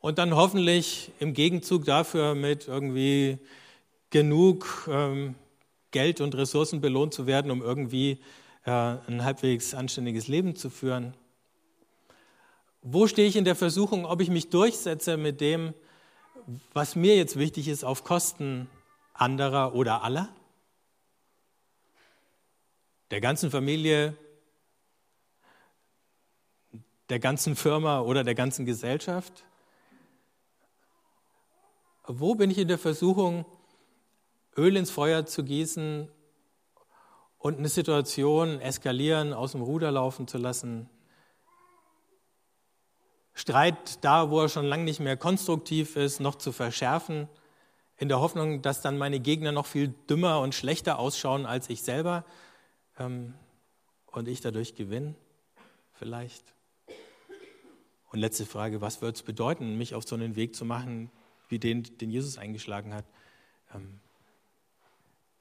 Und 0.00 0.18
dann 0.18 0.36
hoffentlich 0.36 1.10
im 1.18 1.34
Gegenzug 1.34 1.84
dafür 1.84 2.34
mit 2.34 2.68
irgendwie 2.68 3.38
genug 4.10 4.88
ähm, 4.90 5.34
Geld 5.90 6.20
und 6.20 6.34
Ressourcen 6.36 6.80
belohnt 6.80 7.14
zu 7.14 7.26
werden, 7.26 7.50
um 7.50 7.62
irgendwie 7.62 8.20
äh, 8.64 8.70
ein 8.70 9.24
halbwegs 9.24 9.74
anständiges 9.74 10.28
Leben 10.28 10.54
zu 10.54 10.70
führen. 10.70 11.14
Wo 12.82 13.06
stehe 13.08 13.28
ich 13.28 13.36
in 13.36 13.44
der 13.44 13.56
Versuchung, 13.56 14.06
ob 14.06 14.20
ich 14.20 14.30
mich 14.30 14.50
durchsetze 14.50 15.16
mit 15.16 15.40
dem, 15.40 15.74
was 16.72 16.94
mir 16.94 17.16
jetzt 17.16 17.36
wichtig 17.36 17.66
ist, 17.66 17.84
auf 17.84 18.04
Kosten 18.04 18.70
anderer 19.14 19.74
oder 19.74 20.04
aller? 20.04 20.28
Der 23.10 23.20
ganzen 23.20 23.50
Familie, 23.50 24.16
der 27.08 27.18
ganzen 27.18 27.56
Firma 27.56 28.00
oder 28.00 28.22
der 28.22 28.34
ganzen 28.34 28.64
Gesellschaft? 28.64 29.44
Wo 32.10 32.34
bin 32.34 32.50
ich 32.50 32.56
in 32.56 32.68
der 32.68 32.78
Versuchung, 32.78 33.44
Öl 34.56 34.76
ins 34.76 34.90
Feuer 34.90 35.26
zu 35.26 35.44
gießen 35.44 36.08
und 37.36 37.58
eine 37.58 37.68
Situation 37.68 38.60
eskalieren, 38.60 39.34
aus 39.34 39.52
dem 39.52 39.60
Ruder 39.60 39.92
laufen 39.92 40.26
zu 40.26 40.38
lassen. 40.38 40.88
Streit 43.34 44.02
da, 44.02 44.30
wo 44.30 44.40
er 44.40 44.48
schon 44.48 44.64
lange 44.64 44.84
nicht 44.84 45.00
mehr 45.00 45.16
konstruktiv 45.18 45.96
ist, 45.96 46.18
noch 46.18 46.36
zu 46.36 46.50
verschärfen, 46.50 47.28
in 47.98 48.08
der 48.08 48.20
Hoffnung, 48.20 48.62
dass 48.62 48.80
dann 48.80 48.96
meine 48.96 49.20
Gegner 49.20 49.52
noch 49.52 49.66
viel 49.66 49.88
dümmer 50.08 50.40
und 50.40 50.54
schlechter 50.54 50.98
ausschauen 50.98 51.46
als 51.46 51.68
ich 51.68 51.82
selber 51.82 52.24
ähm, 52.98 53.34
und 54.06 54.28
ich 54.28 54.40
dadurch 54.40 54.74
gewinne, 54.74 55.14
vielleicht. 55.92 56.54
Und 58.10 58.18
letzte 58.18 58.46
Frage, 58.46 58.80
was 58.80 59.02
wird 59.02 59.16
es 59.16 59.22
bedeuten, 59.22 59.76
mich 59.76 59.94
auf 59.94 60.04
so 60.04 60.16
einen 60.16 60.36
Weg 60.36 60.56
zu 60.56 60.64
machen, 60.64 61.10
wie 61.48 61.58
den, 61.58 61.82
den 61.98 62.10
Jesus 62.10 62.38
eingeschlagen 62.38 62.94
hat? 62.94 63.04
Ähm, 63.74 64.00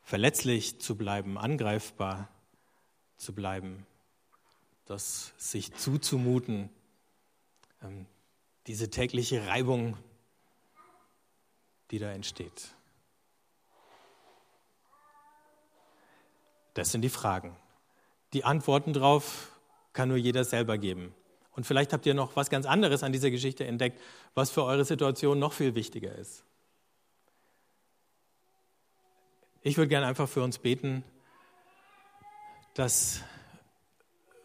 verletzlich 0.01 0.79
zu 0.79 0.95
bleiben, 0.95 1.37
angreifbar 1.37 2.29
zu 3.17 3.33
bleiben, 3.33 3.85
das 4.85 5.33
sich 5.37 5.73
zuzumuten, 5.73 6.69
ähm, 7.81 8.05
diese 8.67 8.89
tägliche 8.89 9.47
Reibung, 9.47 9.97
die 11.91 11.99
da 11.99 12.11
entsteht. 12.11 12.73
Das 16.73 16.91
sind 16.91 17.01
die 17.01 17.09
Fragen. 17.09 17.55
Die 18.33 18.43
Antworten 18.43 18.93
darauf 18.93 19.59
kann 19.93 20.09
nur 20.09 20.17
jeder 20.17 20.43
selber 20.43 20.77
geben. 20.77 21.13
Und 21.57 21.65
vielleicht 21.65 21.91
habt 21.91 22.05
ihr 22.05 22.13
noch 22.13 22.35
was 22.35 22.51
ganz 22.51 22.67
anderes 22.67 23.01
an 23.01 23.11
dieser 23.11 23.31
Geschichte 23.31 23.65
entdeckt, 23.65 23.99
was 24.35 24.51
für 24.51 24.63
eure 24.63 24.85
Situation 24.85 25.39
noch 25.39 25.53
viel 25.53 25.73
wichtiger 25.73 26.13
ist. 26.13 26.45
Ich 29.63 29.75
würde 29.75 29.89
gerne 29.89 30.05
einfach 30.05 30.29
für 30.29 30.43
uns 30.43 30.59
beten, 30.59 31.03
dass 32.75 33.23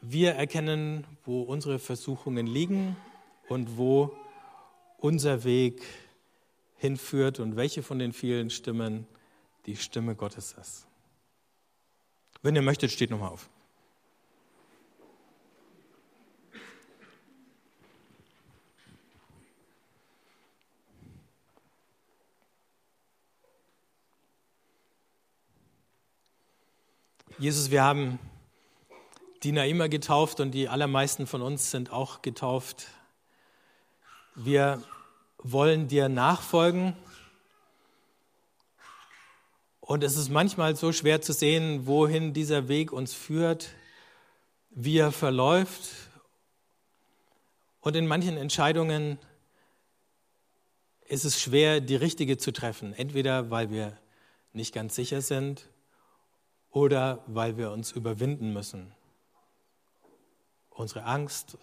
wir 0.00 0.32
erkennen, 0.32 1.06
wo 1.26 1.42
unsere 1.42 1.78
Versuchungen 1.78 2.46
liegen 2.46 2.96
und 3.50 3.76
wo 3.76 4.16
unser 4.96 5.44
Weg 5.44 5.82
hinführt 6.78 7.40
und 7.40 7.56
welche 7.56 7.82
von 7.82 7.98
den 7.98 8.14
vielen 8.14 8.48
Stimmen 8.48 9.06
die 9.66 9.76
Stimme 9.76 10.14
Gottes 10.14 10.56
ist. 10.58 10.86
Wenn 12.40 12.56
ihr 12.56 12.62
möchtet, 12.62 12.90
steht 12.90 13.10
nochmal 13.10 13.32
auf. 13.32 13.50
Jesus, 27.42 27.72
wir 27.72 27.82
haben 27.82 28.20
die 29.42 29.50
Naima 29.50 29.88
getauft 29.88 30.38
und 30.38 30.52
die 30.52 30.68
allermeisten 30.68 31.26
von 31.26 31.42
uns 31.42 31.72
sind 31.72 31.92
auch 31.92 32.22
getauft. 32.22 32.86
Wir 34.36 34.80
wollen 35.38 35.88
dir 35.88 36.08
nachfolgen. 36.08 36.94
Und 39.80 40.04
es 40.04 40.16
ist 40.16 40.28
manchmal 40.28 40.76
so 40.76 40.92
schwer 40.92 41.20
zu 41.20 41.32
sehen, 41.32 41.84
wohin 41.88 42.32
dieser 42.32 42.68
Weg 42.68 42.92
uns 42.92 43.12
führt, 43.12 43.70
wie 44.70 44.98
er 44.98 45.10
verläuft. 45.10 45.90
Und 47.80 47.96
in 47.96 48.06
manchen 48.06 48.36
Entscheidungen 48.36 49.18
ist 51.08 51.24
es 51.24 51.40
schwer, 51.40 51.80
die 51.80 51.96
richtige 51.96 52.38
zu 52.38 52.52
treffen. 52.52 52.94
Entweder 52.94 53.50
weil 53.50 53.72
wir 53.72 53.98
nicht 54.52 54.72
ganz 54.72 54.94
sicher 54.94 55.22
sind 55.22 55.71
oder 56.72 57.22
weil 57.26 57.58
wir 57.58 57.70
uns 57.70 57.92
überwinden 57.92 58.52
müssen. 58.52 58.92
Unsere 60.70 61.04
Angst, 61.04 61.58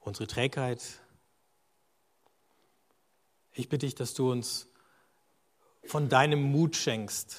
unsere 0.00 0.26
Trägheit. 0.26 0.82
Ich 3.52 3.68
bitte 3.68 3.86
dich, 3.86 3.94
dass 3.94 4.14
du 4.14 4.32
uns 4.32 4.66
von 5.84 6.08
deinem 6.08 6.42
Mut 6.42 6.74
schenkst 6.74 7.36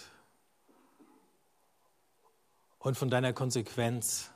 und 2.77 2.95
von 2.95 3.09
deiner 3.09 3.33
Konsequenz 3.33 4.31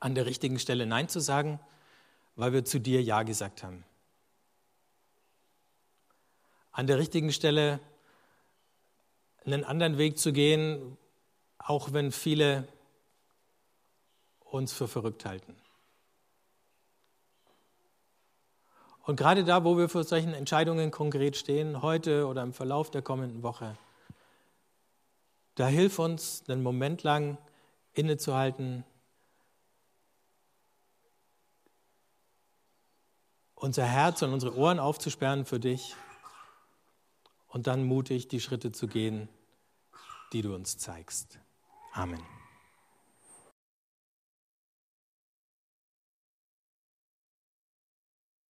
an 0.00 0.14
der 0.14 0.26
richtigen 0.26 0.58
Stelle 0.58 0.84
Nein 0.84 1.08
zu 1.08 1.20
sagen, 1.20 1.58
weil 2.34 2.52
wir 2.52 2.64
zu 2.64 2.78
dir 2.78 3.02
Ja 3.02 3.22
gesagt 3.22 3.62
haben. 3.62 3.84
An 6.72 6.86
der 6.86 6.98
richtigen 6.98 7.32
Stelle 7.32 7.80
einen 9.46 9.64
anderen 9.64 9.96
Weg 9.96 10.18
zu 10.18 10.32
gehen, 10.32 10.98
auch 11.58 11.92
wenn 11.92 12.12
viele 12.12 12.68
uns 14.40 14.72
für 14.72 14.88
verrückt 14.88 15.24
halten. 15.24 15.56
Und 19.02 19.16
gerade 19.16 19.44
da, 19.44 19.62
wo 19.62 19.78
wir 19.78 19.88
vor 19.88 20.02
solchen 20.02 20.34
Entscheidungen 20.34 20.90
konkret 20.90 21.36
stehen, 21.36 21.80
heute 21.80 22.26
oder 22.26 22.42
im 22.42 22.52
Verlauf 22.52 22.90
der 22.90 23.02
kommenden 23.02 23.44
Woche, 23.44 23.76
da 25.54 25.68
hilf 25.68 26.00
uns, 26.00 26.42
einen 26.48 26.62
Moment 26.62 27.04
lang 27.04 27.38
innezuhalten, 27.94 28.84
unser 33.54 33.84
Herz 33.84 34.22
und 34.22 34.32
unsere 34.32 34.56
Ohren 34.56 34.78
aufzusperren 34.78 35.44
für 35.44 35.60
dich 35.60 35.94
und 37.48 37.68
dann 37.68 37.84
mutig 37.84 38.28
die 38.28 38.40
Schritte 38.40 38.72
zu 38.72 38.86
gehen, 38.86 39.28
die 40.32 40.42
du 40.42 40.54
uns 40.54 40.78
zeigst. 40.78 41.38
Amen. 41.92 42.35